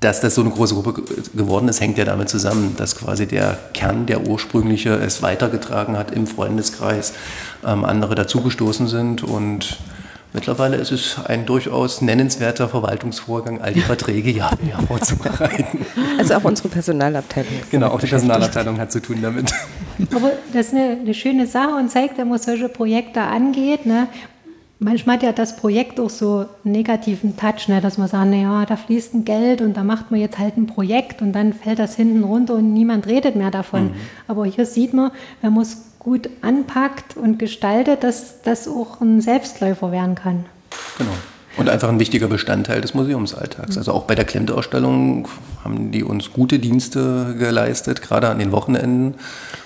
[0.00, 1.02] dass das so eine große Gruppe
[1.34, 6.12] geworden ist, hängt ja damit zusammen, dass quasi der Kern, der ursprüngliche, es weitergetragen hat
[6.12, 7.14] im Freundeskreis,
[7.66, 9.78] ähm, andere dazugestoßen sind und
[10.34, 15.86] Mittlerweile ist es ein durchaus nennenswerter Verwaltungsvorgang, all die Verträge Jahr für Jahr vorzubereiten.
[16.18, 17.50] Also auch unsere Personalabteilung.
[17.70, 19.50] Genau, auch die Personalabteilung hat zu tun damit.
[20.14, 23.86] Aber das ist eine, eine schöne Sache und zeigt, wenn man solche Projekte angeht.
[23.86, 24.08] Ne?
[24.80, 27.80] Manchmal hat ja das Projekt auch so einen negativen Touch, ne?
[27.80, 30.68] dass man sagt, naja, da fließt ein Geld und da macht man jetzt halt ein
[30.68, 33.86] Projekt und dann fällt das hinten runter und niemand redet mehr davon.
[33.86, 33.94] Mhm.
[34.28, 35.10] Aber hier sieht man,
[35.42, 40.44] wenn man es gut anpackt und gestaltet, dass das auch ein Selbstläufer werden kann.
[40.96, 41.10] Genau.
[41.56, 43.76] Und einfach ein wichtiger Bestandteil des Museumsalltags.
[43.76, 45.26] Also auch bei der Klimt-Ausstellung
[45.64, 49.14] haben die uns gute Dienste geleistet, gerade an den Wochenenden,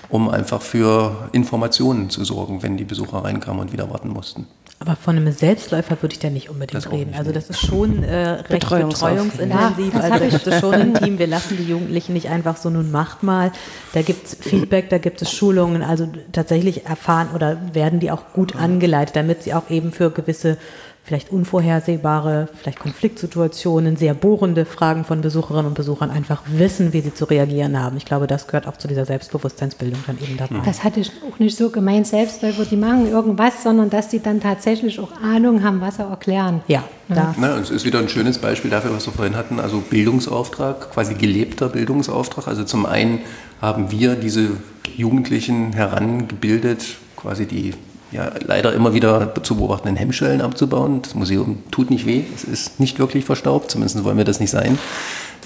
[0.09, 4.47] um einfach für Informationen zu sorgen, wenn die Besucher reinkamen und wieder warten mussten.
[4.85, 7.11] Aber von einem Selbstläufer würde ich da nicht unbedingt reden.
[7.11, 9.95] Nicht, also das ist schon äh, recht betreuungsintensiv.
[9.95, 11.19] Ja, also da gibt es schon ein Team.
[11.21, 13.53] Wir lassen die Jugendlichen nicht einfach so, nun macht mal.
[13.93, 15.83] Da gibt es Feedback, da gibt es Schulungen.
[15.83, 20.59] Also tatsächlich erfahren oder werden die auch gut angeleitet, damit sie auch eben für gewisse
[21.05, 27.13] vielleicht unvorhersehbare, vielleicht Konfliktsituationen, sehr bohrende Fragen von Besucherinnen und Besuchern einfach wissen, wie sie
[27.13, 27.97] zu reagieren haben.
[27.97, 30.61] Ich glaube, das gehört auch zu dieser Selbstbewusstseinsbildung dann eben dabei.
[30.65, 34.41] Das hatte ich auch nicht so gemeint, Selbstläufer, die machen irgendwas, sondern dass die dann
[34.41, 36.63] tatsächlich auch Ahnung haben, was sie erklären.
[36.69, 37.37] Ja, das.
[37.37, 41.15] Na, es ist wieder ein schönes Beispiel dafür, was wir vorhin hatten, also Bildungsauftrag, quasi
[41.15, 42.47] gelebter Bildungsauftrag.
[42.47, 43.19] Also zum einen
[43.61, 44.51] haben wir diese
[44.97, 46.85] Jugendlichen herangebildet,
[47.17, 47.75] quasi die
[48.13, 51.03] ja, leider immer wieder zu beobachtenden Hemmschwellen abzubauen.
[51.03, 54.51] Das Museum tut nicht weh, es ist nicht wirklich verstaubt, zumindest wollen wir das nicht
[54.51, 54.79] sein.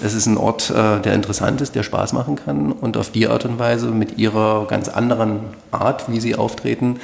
[0.03, 3.27] Es ist ein Ort, äh, der interessant ist, der Spaß machen kann und auf die
[3.27, 5.39] Art und Weise mit ihrer ganz anderen
[5.71, 6.99] Art, wie sie auftreten,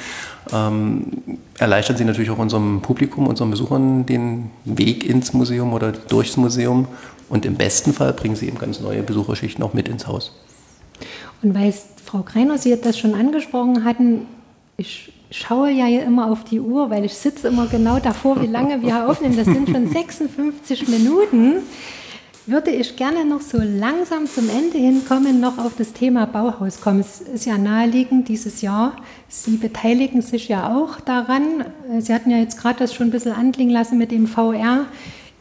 [0.52, 1.06] ähm,
[1.58, 6.86] erleichtern sie natürlich auch unserem Publikum, unseren Besuchern den Weg ins Museum oder durchs Museum
[7.28, 10.32] und im besten Fall bringen sie eben ganz neue Besucherschichten auch mit ins Haus.
[11.42, 14.26] Und weil Frau Kreiner Sie das schon angesprochen hatten,
[14.76, 18.82] ich schaue ja immer auf die Uhr, weil ich sitze immer genau davor, wie lange
[18.82, 19.36] wir aufnehmen.
[19.36, 21.62] Das sind schon 56 Minuten.
[22.46, 27.00] Würde ich gerne noch so langsam zum Ende hinkommen, noch auf das Thema Bauhaus kommen.
[27.00, 28.96] Es ist ja naheliegend dieses Jahr.
[29.28, 31.64] Sie beteiligen sich ja auch daran.
[32.00, 34.84] Sie hatten ja jetzt gerade das schon ein bisschen anklingen lassen mit dem VR.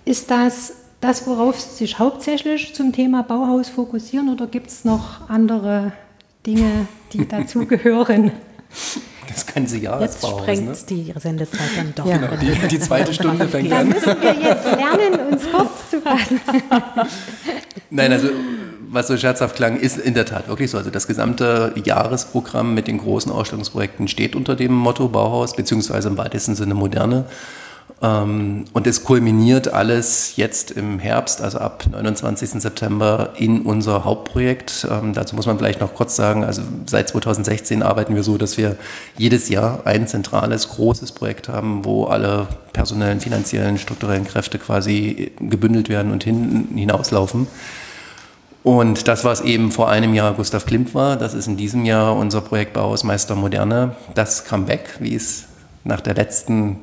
[0.06, 5.30] Ist das das, worauf Sie sich hauptsächlich zum Thema Bauhaus fokussieren oder gibt es noch
[5.30, 5.92] andere
[6.46, 8.32] Dinge, die dazugehören?
[9.34, 10.76] Das ganze Jahr Jetzt sprengt ne?
[10.90, 12.06] die Sendezeit dann doch.
[12.06, 12.18] Ja.
[12.18, 13.90] Genau, die, die zweite Stunde fängt an.
[13.90, 16.40] Da müssen wir jetzt lernen, uns kurz zu fassen.
[17.90, 18.30] Nein, also
[18.90, 20.78] was so scherzhaft klang, ist in der Tat wirklich so.
[20.78, 26.18] Also das gesamte Jahresprogramm mit den großen Ausstellungsprojekten steht unter dem Motto Bauhaus, beziehungsweise im
[26.18, 27.26] weitesten Sinne Moderne.
[28.04, 32.62] Ähm, und es kulminiert alles jetzt im Herbst, also ab 29.
[32.62, 34.86] September, in unser Hauptprojekt.
[34.92, 38.58] Ähm, dazu muss man vielleicht noch kurz sagen, also seit 2016 arbeiten wir so, dass
[38.58, 38.76] wir
[39.18, 45.88] jedes Jahr ein zentrales, großes Projekt haben, wo alle personellen, finanziellen, strukturellen Kräfte quasi gebündelt
[45.88, 47.48] werden und hin, hinauslaufen.
[48.64, 52.16] Und das, was eben vor einem Jahr Gustav Klimt war, das ist in diesem Jahr
[52.16, 53.96] unser Projekt Bauhausmeister Moderne.
[54.16, 55.46] Das Comeback, wie es
[55.84, 56.78] nach der letzten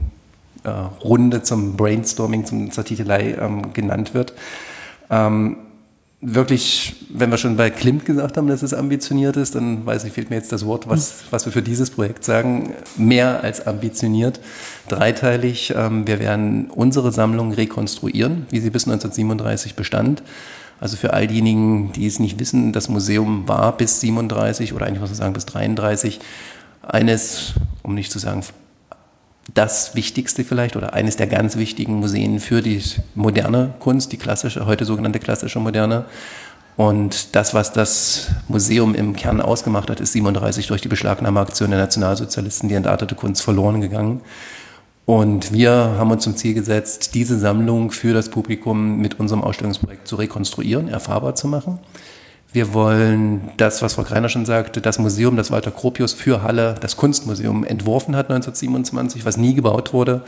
[0.64, 4.34] äh, Runde zum Brainstorming, zum, zur Titelei ähm, genannt wird.
[5.10, 5.56] Ähm,
[6.20, 10.12] wirklich, wenn wir schon bei Klimt gesagt haben, dass es ambitioniert ist, dann weiß ich,
[10.12, 12.74] fehlt mir jetzt das Wort, was, was wir für dieses Projekt sagen.
[12.96, 14.40] Mehr als ambitioniert,
[14.88, 15.72] dreiteilig.
[15.76, 20.22] Ähm, wir werden unsere Sammlung rekonstruieren, wie sie bis 1937 bestand.
[20.78, 25.00] Also für all diejenigen, die es nicht wissen, das Museum war bis 37 oder eigentlich
[25.00, 26.20] muss man sagen bis 33
[26.82, 27.52] eines,
[27.82, 28.42] um nicht zu sagen
[29.54, 32.80] das Wichtigste vielleicht oder eines der ganz wichtigen Museen für die
[33.14, 36.04] moderne Kunst, die klassische, heute sogenannte klassische Moderne.
[36.76, 41.80] Und das, was das Museum im Kern ausgemacht hat, ist 37 durch die Beschlagnahmeaktion der
[41.80, 44.20] Nationalsozialisten die entartete Kunst verloren gegangen.
[45.04, 50.06] Und wir haben uns zum Ziel gesetzt, diese Sammlung für das Publikum mit unserem Ausstellungsprojekt
[50.06, 51.80] zu rekonstruieren, erfahrbar zu machen.
[52.52, 56.74] Wir wollen das, was Frau Greiner schon sagte, das Museum, das Walter Gropius für Halle,
[56.80, 60.22] das Kunstmuseum entworfen hat 1927, was nie gebaut wurde,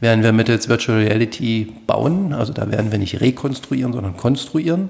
[0.00, 2.32] werden wir mittels Virtual Reality bauen.
[2.32, 4.88] Also da werden wir nicht rekonstruieren, sondern konstruieren.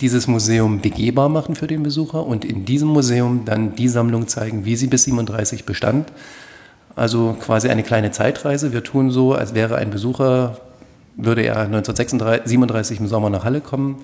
[0.00, 4.64] Dieses Museum begehbar machen für den Besucher und in diesem Museum dann die Sammlung zeigen,
[4.64, 6.12] wie sie bis 37 bestand.
[6.94, 8.72] Also quasi eine kleine Zeitreise.
[8.72, 10.56] Wir tun so, als wäre ein Besucher,
[11.16, 13.96] würde er 1937 im Sommer nach Halle kommen.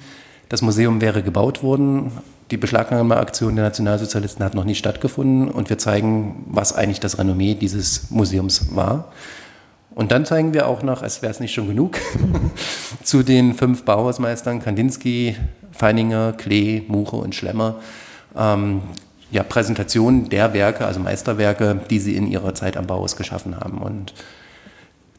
[0.49, 2.13] Das Museum wäre gebaut worden.
[2.51, 7.55] Die Beschlagnahmeaktion der Nationalsozialisten hat noch nie stattgefunden und wir zeigen, was eigentlich das Renommee
[7.55, 9.13] dieses Museums war.
[9.95, 11.99] Und dann zeigen wir auch noch, als wäre es nicht schon genug,
[13.03, 15.37] zu den fünf Bauhausmeistern Kandinsky,
[15.71, 17.77] Feininger, Klee, Muche und Schlemmer
[18.37, 18.83] ähm,
[19.31, 23.79] ja, Präsentationen der Werke, also Meisterwerke, die sie in ihrer Zeit am Bauhaus geschaffen haben.
[23.79, 24.13] Und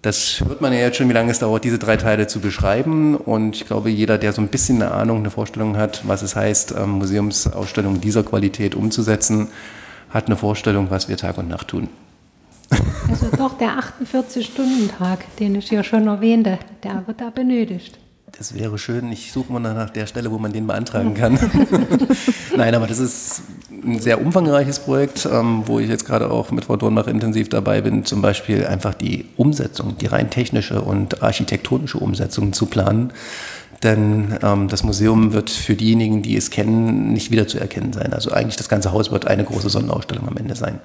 [0.04, 3.16] das hört man ja jetzt schon, wie lange es dauert, diese drei Teile zu beschreiben.
[3.16, 6.36] Und ich glaube, jeder, der so ein bisschen eine Ahnung, eine Vorstellung hat, was es
[6.36, 9.48] heißt, ähm, Museumsausstellungen dieser Qualität umzusetzen,
[10.10, 11.88] hat eine Vorstellung, was wir Tag und Nacht tun.
[13.10, 17.98] Also doch der 48-Stunden-Tag, den ich ja schon erwähnte, der wird da benötigt.
[18.38, 19.12] Das wäre schön.
[19.12, 21.40] Ich suche mal nach der Stelle, wo man den beantragen kann.
[22.58, 23.44] Nein, aber das ist
[23.86, 27.82] ein sehr umfangreiches Projekt, ähm, wo ich jetzt gerade auch mit Frau Dornbach intensiv dabei
[27.82, 33.12] bin, zum Beispiel einfach die Umsetzung, die rein technische und architektonische Umsetzung zu planen.
[33.84, 38.14] Denn ähm, das Museum wird für diejenigen, die es kennen, nicht wieder zu erkennen sein.
[38.14, 40.80] Also eigentlich das ganze Haus wird eine große Sondenausstellung am Ende sein.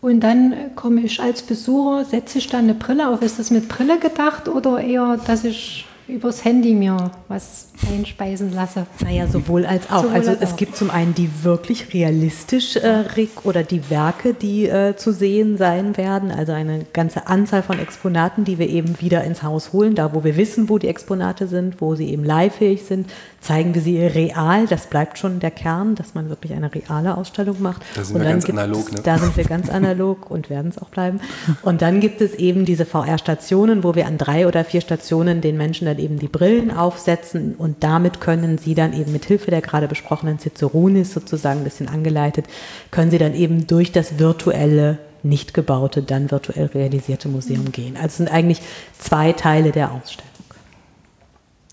[0.00, 3.20] Und dann komme ich als Besucher, setze ich dann eine Brille auf.
[3.22, 8.86] Ist das mit Brille gedacht oder eher, dass ich übers Handy mir was einspeisen lasse.
[9.02, 10.02] Naja, sowohl als auch.
[10.02, 10.56] Sowohl also als es auch.
[10.56, 13.04] gibt zum einen die wirklich realistisch äh,
[13.44, 18.44] oder die Werke, die äh, zu sehen sein werden, also eine ganze Anzahl von Exponaten,
[18.44, 21.80] die wir eben wieder ins Haus holen, da wo wir wissen, wo die Exponate sind,
[21.80, 23.10] wo sie eben leihfähig sind,
[23.40, 24.66] zeigen wir sie real.
[24.66, 27.82] Das bleibt schon der Kern, dass man wirklich eine reale Ausstellung macht.
[27.94, 28.92] Da sind und wir ganz analog.
[28.92, 29.00] Ne?
[29.02, 31.20] Da sind wir ganz analog und werden es auch bleiben.
[31.62, 35.56] Und dann gibt es eben diese VR-Stationen, wo wir an drei oder vier Stationen den
[35.56, 39.62] Menschen dann eben die Brillen aufsetzen und damit können sie dann eben mit Hilfe der
[39.62, 42.46] gerade besprochenen Ciceronis sozusagen ein bisschen angeleitet,
[42.90, 47.96] können sie dann eben durch das virtuelle nicht gebaute, dann virtuell realisierte Museum gehen.
[47.96, 48.62] Also es sind eigentlich
[48.98, 50.30] zwei Teile der Ausstellung.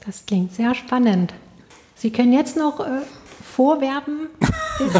[0.05, 1.33] Das klingt sehr spannend.
[1.99, 3.01] Sie können jetzt noch äh,
[3.55, 4.29] vorwerben
[4.77, 4.93] bis,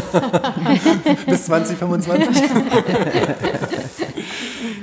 [1.26, 2.50] bis 2025.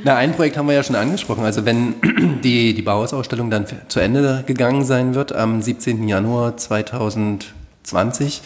[0.06, 1.44] Na, ein Projekt haben wir ja schon angesprochen.
[1.44, 1.96] Also wenn
[2.44, 6.08] die, die Bauhausausstellung dann zu Ende gegangen sein wird am 17.
[6.08, 8.42] Januar 2020,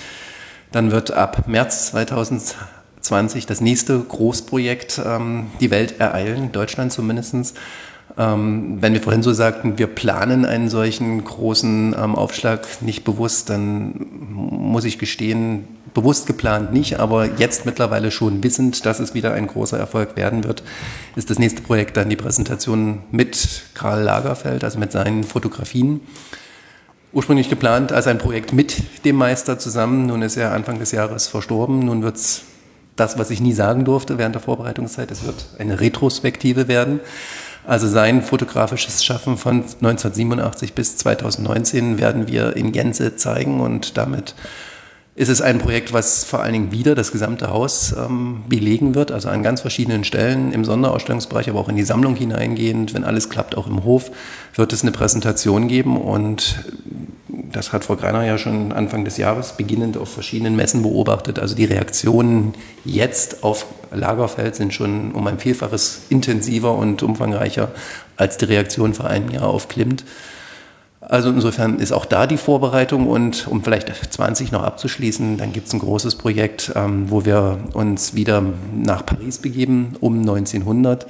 [0.72, 7.56] dann wird ab März 2020 das nächste Großprojekt ähm, die Welt ereilen, Deutschland zumindest.
[8.20, 13.50] Ähm, wenn wir vorhin so sagten, wir planen einen solchen großen ähm, Aufschlag nicht bewusst,
[13.50, 19.34] dann muss ich gestehen, bewusst geplant nicht, aber jetzt mittlerweile schon wissend, dass es wieder
[19.34, 20.64] ein großer Erfolg werden wird,
[21.16, 26.02] ist das nächste Projekt dann die Präsentation mit Karl Lagerfeld, also mit seinen Fotografien.
[27.14, 30.08] Ursprünglich geplant als ein Projekt mit dem Meister zusammen.
[30.08, 31.80] Nun ist er Anfang des Jahres verstorben.
[31.80, 32.44] Nun wird es
[32.98, 37.00] das, was ich nie sagen durfte während der Vorbereitungszeit, es wird eine Retrospektive werden.
[37.70, 44.34] Also sein fotografisches Schaffen von 1987 bis 2019 werden wir in Gänze zeigen und damit
[45.14, 49.12] ist es ein Projekt, was vor allen Dingen wieder das gesamte Haus ähm, belegen wird,
[49.12, 52.96] also an ganz verschiedenen Stellen im Sonderausstellungsbereich, aber auch in die Sammlung hineingehend.
[52.96, 54.10] Wenn alles klappt, auch im Hof,
[54.56, 56.64] wird es eine Präsentation geben und
[57.52, 61.40] das hat Frau Greiner ja schon Anfang des Jahres beginnend auf verschiedenen Messen beobachtet.
[61.40, 62.54] Also die Reaktionen
[62.86, 67.72] jetzt auf Lagerfeld sind schon um ein Vielfaches intensiver und umfangreicher
[68.18, 70.04] als die Reaktion vor einem Jahr auf Klimt.
[71.02, 75.68] Also insofern ist auch da die Vorbereitung und um vielleicht 20 noch abzuschließen, dann gibt
[75.68, 78.44] es ein großes Projekt, ähm, wo wir uns wieder
[78.76, 81.08] nach Paris begeben, um 1900.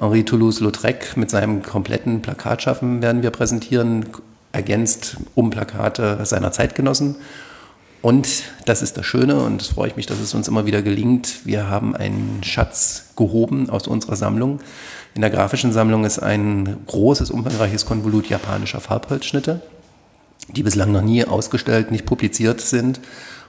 [0.00, 4.06] Henri Toulouse-Lautrec mit seinem kompletten Plakatschaffen werden wir präsentieren,
[4.52, 7.16] ergänzt um Plakate seiner Zeitgenossen.
[8.00, 10.82] Und das ist das Schöne und das freue ich mich, dass es uns immer wieder
[10.82, 11.46] gelingt.
[11.46, 14.60] Wir haben einen Schatz gehoben aus unserer Sammlung
[15.14, 19.60] in der grafischen Sammlung ist ein großes, umfangreiches Konvolut japanischer Farbholzschnitte,
[20.48, 23.00] die bislang noch nie ausgestellt, nicht publiziert sind.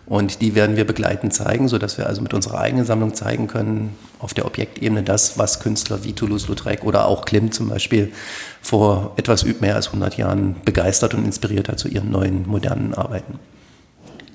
[0.05, 3.95] Und die werden wir begleitend zeigen, sodass wir also mit unserer eigenen Sammlung zeigen können,
[4.19, 8.11] auf der Objektebene das, was Künstler wie Toulouse-Lautrec oder auch Klimt zum Beispiel
[8.61, 13.39] vor etwas mehr als 100 Jahren begeistert und inspiriert hat zu ihren neuen, modernen Arbeiten.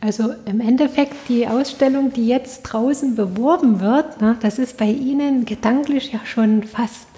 [0.00, 5.44] Also im Endeffekt die Ausstellung, die jetzt draußen beworben wird, na, das ist bei Ihnen
[5.44, 7.08] gedanklich ja schon fast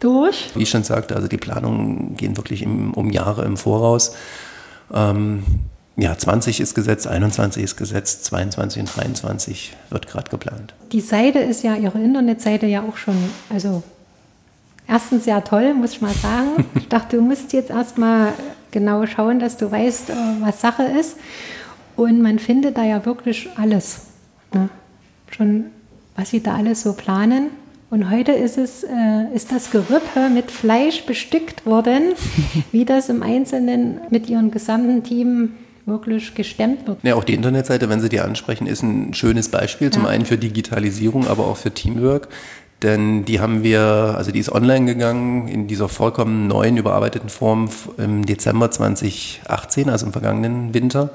[0.00, 0.50] durch.
[0.54, 4.16] Wie ich schon sagte, also die Planungen gehen wirklich im, um Jahre im Voraus.
[4.92, 5.44] Ähm,
[5.96, 10.74] ja, 20 ist gesetzt, 21 ist gesetzt, 22 und 23 wird gerade geplant.
[10.92, 13.16] Die Seite ist ja, Ihre Internetseite ja auch schon,
[13.48, 13.82] also
[14.88, 16.66] erstens sehr toll, muss ich mal sagen.
[16.74, 18.32] Ich dachte, du musst jetzt erstmal
[18.72, 21.16] genau schauen, dass du weißt, äh, was Sache ist.
[21.96, 24.00] Und man findet da ja wirklich alles.
[24.52, 24.68] Ne?
[25.30, 25.66] Schon,
[26.16, 27.50] was sie da alles so planen
[27.90, 32.14] Und heute ist, es, äh, ist das Gerippe mit Fleisch bestückt worden,
[32.72, 35.52] wie das im Einzelnen mit ihrem gesamten Team
[35.86, 36.98] wirklich gestemmt wird.
[37.02, 39.90] Ja, auch die Internetseite, wenn Sie die ansprechen, ist ein schönes Beispiel.
[39.90, 40.08] Zum ja.
[40.08, 42.28] einen für Digitalisierung, aber auch für Teamwork.
[42.82, 43.80] Denn die haben wir,
[44.16, 50.06] also die ist online gegangen in dieser vollkommen neuen, überarbeiteten Form im Dezember 2018, also
[50.06, 51.10] im vergangenen Winter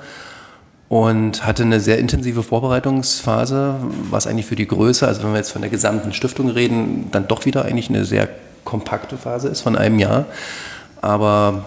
[0.89, 3.75] und hatte eine sehr intensive Vorbereitungsphase,
[4.09, 7.27] was eigentlich für die Größe, also wenn wir jetzt von der gesamten Stiftung reden, dann
[7.27, 8.27] doch wieder eigentlich eine sehr
[8.65, 10.25] kompakte Phase ist von einem Jahr.
[11.01, 11.65] Aber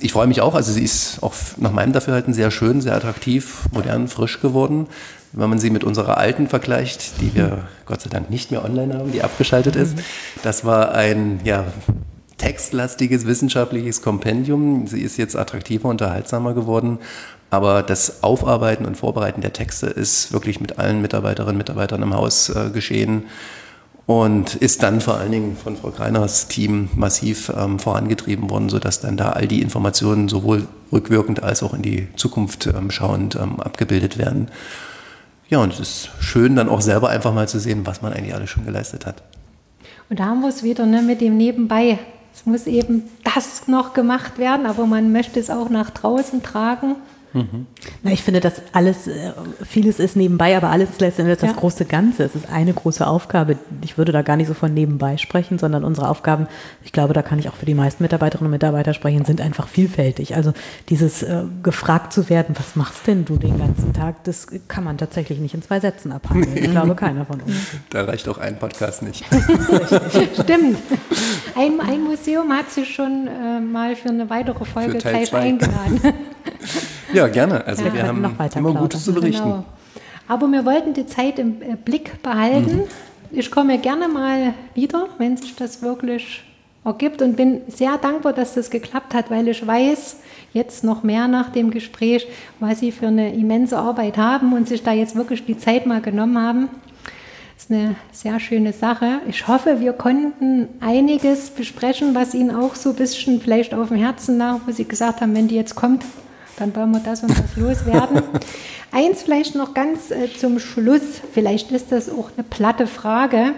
[0.00, 3.60] ich freue mich auch, also sie ist auch nach meinem Dafürhalten sehr schön, sehr attraktiv,
[3.72, 4.86] modern, frisch geworden.
[5.32, 8.94] Wenn man sie mit unserer alten vergleicht, die wir Gott sei Dank nicht mehr online
[8.94, 9.96] haben, die abgeschaltet ist,
[10.42, 11.64] das war ein ja,
[12.38, 14.88] textlastiges wissenschaftliches Kompendium.
[14.88, 16.98] Sie ist jetzt attraktiver, unterhaltsamer geworden
[17.50, 22.14] aber das Aufarbeiten und Vorbereiten der Texte ist wirklich mit allen Mitarbeiterinnen und Mitarbeitern im
[22.14, 23.24] Haus äh, geschehen
[24.10, 29.00] und ist dann vor allen Dingen von Frau Kreiners Team massiv ähm, vorangetrieben worden, sodass
[29.00, 33.60] dann da all die Informationen sowohl rückwirkend als auch in die Zukunft ähm, schauend ähm,
[33.60, 34.48] abgebildet werden.
[35.48, 38.34] Ja, und es ist schön, dann auch selber einfach mal zu sehen, was man eigentlich
[38.34, 39.22] alles schon geleistet hat.
[40.08, 42.00] Und da haben wir es wieder ne, mit dem Nebenbei.
[42.34, 46.96] Es muss eben das noch gemacht werden, aber man möchte es auch nach draußen tragen.
[47.32, 47.66] Mhm.
[48.02, 49.32] Na, ich finde, dass alles, äh,
[49.64, 51.48] vieles ist nebenbei, aber alles ist letztendlich ja.
[51.48, 52.24] das große Ganze.
[52.24, 53.56] Es ist eine große Aufgabe.
[53.82, 56.48] Ich würde da gar nicht so von nebenbei sprechen, sondern unsere Aufgaben,
[56.82, 59.68] ich glaube, da kann ich auch für die meisten Mitarbeiterinnen und Mitarbeiter sprechen, sind einfach
[59.68, 60.34] vielfältig.
[60.34, 60.52] Also
[60.88, 64.98] dieses äh, gefragt zu werden, was machst denn du den ganzen Tag, das kann man
[64.98, 66.56] tatsächlich nicht in zwei Sätzen abhandeln.
[66.60, 67.54] Ich glaube, keiner von uns.
[67.90, 69.24] Da reicht auch ein Podcast nicht.
[70.34, 70.78] Stimmt.
[71.56, 76.00] Ein, ein, Museum hat sich schon äh, mal für eine weitere Folge gleich eingeladen.
[77.12, 77.66] Ja, gerne.
[77.66, 79.42] Also ja, wir haben noch weiter immer Gutes zu berichten.
[79.42, 79.64] Genau.
[80.28, 82.76] Aber wir wollten die Zeit im äh, Blick behalten.
[82.76, 82.82] Mhm.
[83.32, 86.44] Ich komme gerne mal wieder, wenn sich das wirklich
[86.84, 90.16] ergibt und bin sehr dankbar, dass das geklappt hat, weil ich weiß
[90.52, 92.26] jetzt noch mehr nach dem Gespräch,
[92.58, 96.00] was Sie für eine immense Arbeit haben und sich da jetzt wirklich die Zeit mal
[96.00, 96.68] genommen haben.
[97.54, 99.20] Das ist eine sehr schöne Sache.
[99.28, 103.98] Ich hoffe, wir konnten einiges besprechen, was Ihnen auch so ein bisschen vielleicht auf dem
[103.98, 106.04] Herzen lag, wo Sie gesagt haben, wenn die jetzt kommt,
[106.60, 108.22] dann wollen wir das und das loswerden.
[108.92, 113.54] Eins vielleicht noch ganz äh, zum Schluss, vielleicht ist das auch eine platte Frage,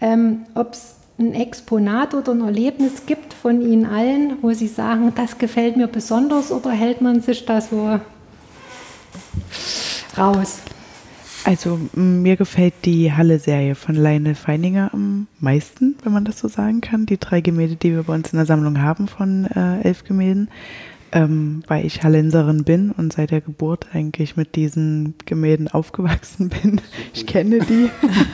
[0.00, 5.12] ähm, ob es ein Exponat oder ein Erlebnis gibt von Ihnen allen, wo Sie sagen,
[5.14, 8.00] das gefällt mir besonders oder hält man sich da so
[10.18, 10.58] raus?
[11.44, 16.80] Also mir gefällt die Halle-Serie von Leine Feininger am meisten, wenn man das so sagen
[16.80, 17.04] kann.
[17.04, 20.48] Die drei Gemälde, die wir bei uns in der Sammlung haben von äh, elf Gemälden
[21.14, 26.80] ähm, weil ich Hallenserin bin und seit der Geburt eigentlich mit diesen Gemälden aufgewachsen bin.
[27.14, 27.88] Ich kenne die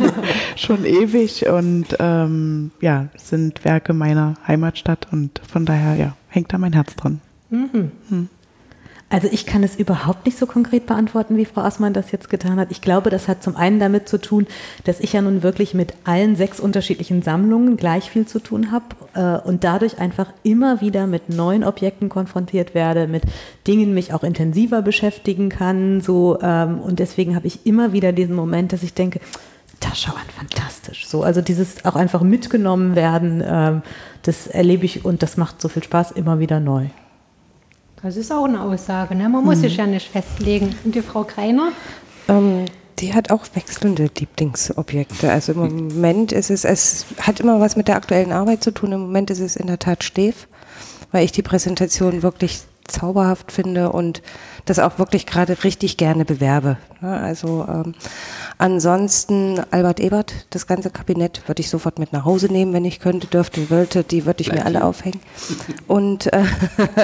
[0.56, 6.58] schon ewig und ähm, ja, sind Werke meiner Heimatstadt und von daher ja, hängt da
[6.58, 7.20] mein Herz dran.
[7.50, 7.92] Mhm.
[8.08, 8.28] Hm.
[9.12, 12.60] Also ich kann es überhaupt nicht so konkret beantworten, wie Frau Assmann das jetzt getan
[12.60, 12.70] hat.
[12.70, 14.46] Ich glaube, das hat zum einen damit zu tun,
[14.84, 18.84] dass ich ja nun wirklich mit allen sechs unterschiedlichen Sammlungen gleich viel zu tun habe
[19.14, 23.24] äh, und dadurch einfach immer wieder mit neuen Objekten konfrontiert werde, mit
[23.66, 26.00] Dingen mich auch intensiver beschäftigen kann.
[26.00, 29.18] So, ähm, und deswegen habe ich immer wieder diesen Moment, dass ich denke,
[29.80, 31.08] das schau an, fantastisch.
[31.08, 33.82] So, also dieses auch einfach mitgenommen werden, ähm,
[34.22, 36.86] das erlebe ich und das macht so viel Spaß immer wieder neu.
[38.02, 39.14] Das ist auch eine Aussage.
[39.14, 39.28] Ne?
[39.28, 39.62] Man muss mhm.
[39.62, 40.74] sich ja nicht festlegen.
[40.84, 41.72] Und die Frau Kreiner?
[42.28, 42.64] Ähm,
[42.98, 45.30] die hat auch wechselnde Lieblingsobjekte.
[45.30, 48.92] Also im Moment ist es, es hat immer was mit der aktuellen Arbeit zu tun.
[48.92, 50.48] Im Moment ist es in der Tat Stef,
[51.12, 54.22] weil ich die Präsentation wirklich zauberhaft finde und
[54.66, 56.76] das auch wirklich gerade richtig gerne bewerbe.
[57.00, 57.94] Also ähm,
[58.58, 63.00] ansonsten Albert Ebert, das ganze Kabinett würde ich sofort mit nach Hause nehmen, wenn ich
[63.00, 65.20] könnte, dürfte, wollte, die würde ich mir alle aufhängen.
[65.86, 66.42] Und, äh,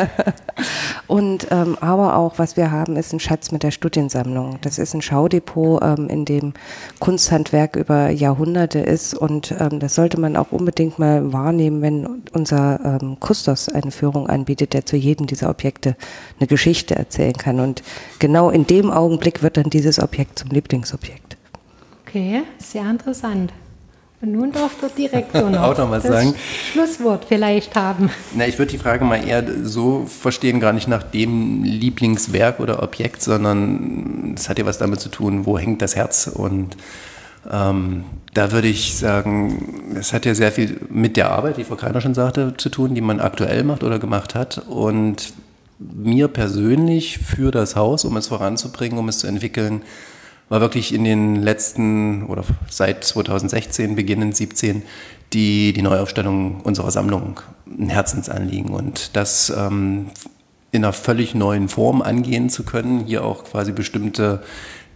[1.06, 4.58] und ähm, aber auch, was wir haben, ist ein Schatz mit der Studiensammlung.
[4.60, 6.52] Das ist ein Schaudepot, ähm, in dem
[7.00, 13.00] Kunsthandwerk über Jahrhunderte ist und ähm, das sollte man auch unbedingt mal wahrnehmen, wenn unser
[13.00, 17.60] ähm, Kustos eine Führung anbietet, der zu jedem dieser Objekte eine Geschichte erzählen kann kann.
[17.60, 17.82] Und
[18.18, 21.36] genau in dem Augenblick wird dann dieses Objekt zum Lieblingsobjekt.
[22.06, 23.52] Okay, sehr interessant.
[24.22, 26.34] Und nun darf der Direktor noch, auch noch was das sagen.
[26.72, 28.10] Schlusswort vielleicht haben.
[28.34, 32.82] Na, ich würde die Frage mal eher so verstehen, gar nicht nach dem Lieblingswerk oder
[32.82, 36.76] Objekt, sondern es hat ja was damit zu tun, wo hängt das Herz und
[37.50, 38.04] ähm,
[38.34, 42.00] da würde ich sagen, es hat ja sehr viel mit der Arbeit, wie Frau Kreiner
[42.00, 44.58] schon sagte, zu tun, die man aktuell macht oder gemacht hat.
[44.66, 45.32] Und
[45.78, 49.82] mir persönlich für das Haus, um es voranzubringen, um es zu entwickeln,
[50.48, 54.82] war wirklich in den letzten oder seit 2016, beginnend 17,
[55.32, 60.06] die, die Neuaufstellung unserer Sammlung ein Herzensanliegen und das ähm,
[60.70, 64.42] in einer völlig neuen Form angehen zu können, hier auch quasi bestimmte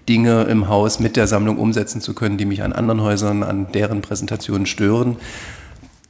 [0.09, 3.70] Dinge im Haus mit der Sammlung umsetzen zu können, die mich an anderen Häusern, an
[3.73, 5.16] deren Präsentationen stören.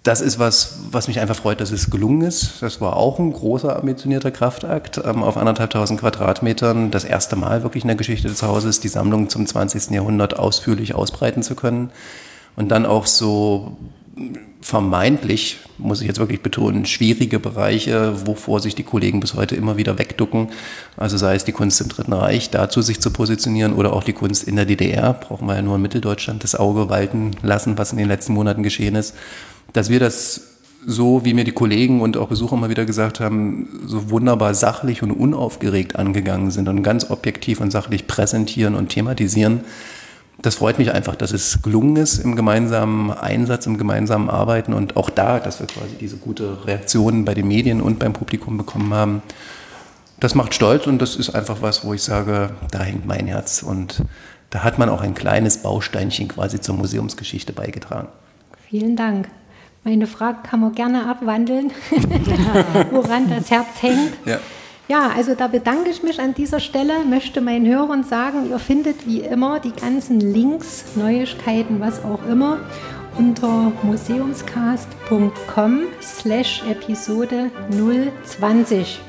[0.03, 2.63] Das ist was, was mich einfach freut, dass es gelungen ist.
[2.63, 6.91] Das war auch ein großer, ambitionierter Kraftakt ähm, auf anderthalbtausend Quadratmetern.
[6.91, 9.91] Das erste Mal wirklich in der Geschichte des Hauses, die Sammlung zum 20.
[9.91, 11.91] Jahrhundert ausführlich ausbreiten zu können.
[12.57, 13.77] Und dann auch so
[14.61, 19.77] vermeintlich, muss ich jetzt wirklich betonen, schwierige Bereiche, wovor sich die Kollegen bis heute immer
[19.77, 20.49] wieder wegducken.
[20.97, 24.13] Also sei es die Kunst im Dritten Reich, dazu sich zu positionieren oder auch die
[24.13, 27.93] Kunst in der DDR, brauchen wir ja nur in Mitteldeutschland das Auge walten lassen, was
[27.93, 29.15] in den letzten Monaten geschehen ist.
[29.73, 30.43] Dass wir das
[30.87, 35.03] so, wie mir die Kollegen und auch Besucher mal wieder gesagt haben, so wunderbar sachlich
[35.03, 39.61] und unaufgeregt angegangen sind und ganz objektiv und sachlich präsentieren und thematisieren,
[40.43, 44.97] das freut mich einfach, dass es gelungen ist im gemeinsamen Einsatz, im gemeinsamen Arbeiten und
[44.97, 48.95] auch da, dass wir quasi diese gute Reaktion bei den Medien und beim Publikum bekommen
[48.95, 49.23] haben.
[50.19, 53.63] Das macht stolz und das ist einfach was, wo ich sage, da hängt mein Herz
[53.63, 54.03] und
[54.49, 58.09] da hat man auch ein kleines Bausteinchen quasi zur Museumsgeschichte beigetragen.
[58.69, 59.29] Vielen Dank.
[59.83, 61.73] Meine Frage kann man gerne abwandeln,
[62.91, 64.13] woran das Herz hängt.
[64.27, 64.39] Ja.
[64.89, 69.07] Ja, also da bedanke ich mich an dieser Stelle, möchte meinen Hörern sagen, ihr findet
[69.07, 72.59] wie immer die ganzen Links, Neuigkeiten, was auch immer,
[73.17, 77.53] unter museumscast.com slash Episode
[78.25, 79.01] 020.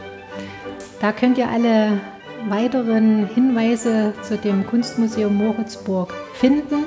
[1.00, 2.00] Da könnt ihr alle
[2.48, 6.86] weiteren Hinweise zu dem Kunstmuseum Moritzburg finden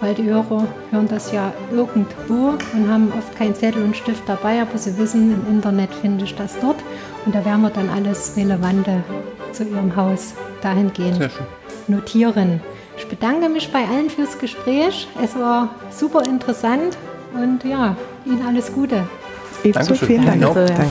[0.00, 4.60] weil die Hörer hören das ja irgendwo und haben oft keinen Zettel und Stift dabei,
[4.60, 6.76] aber sie wissen, im Internet finde ich das dort
[7.24, 9.02] und da werden wir dann alles Relevante
[9.52, 11.30] zu ihrem Haus dahingehend
[11.88, 12.60] notieren.
[12.98, 15.06] Ich bedanke mich bei allen fürs Gespräch.
[15.22, 16.96] Es war super interessant
[17.34, 19.04] und ja, Ihnen alles Gute.
[19.62, 20.40] Ebenso vielen Dank.
[20.42, 20.86] Danke.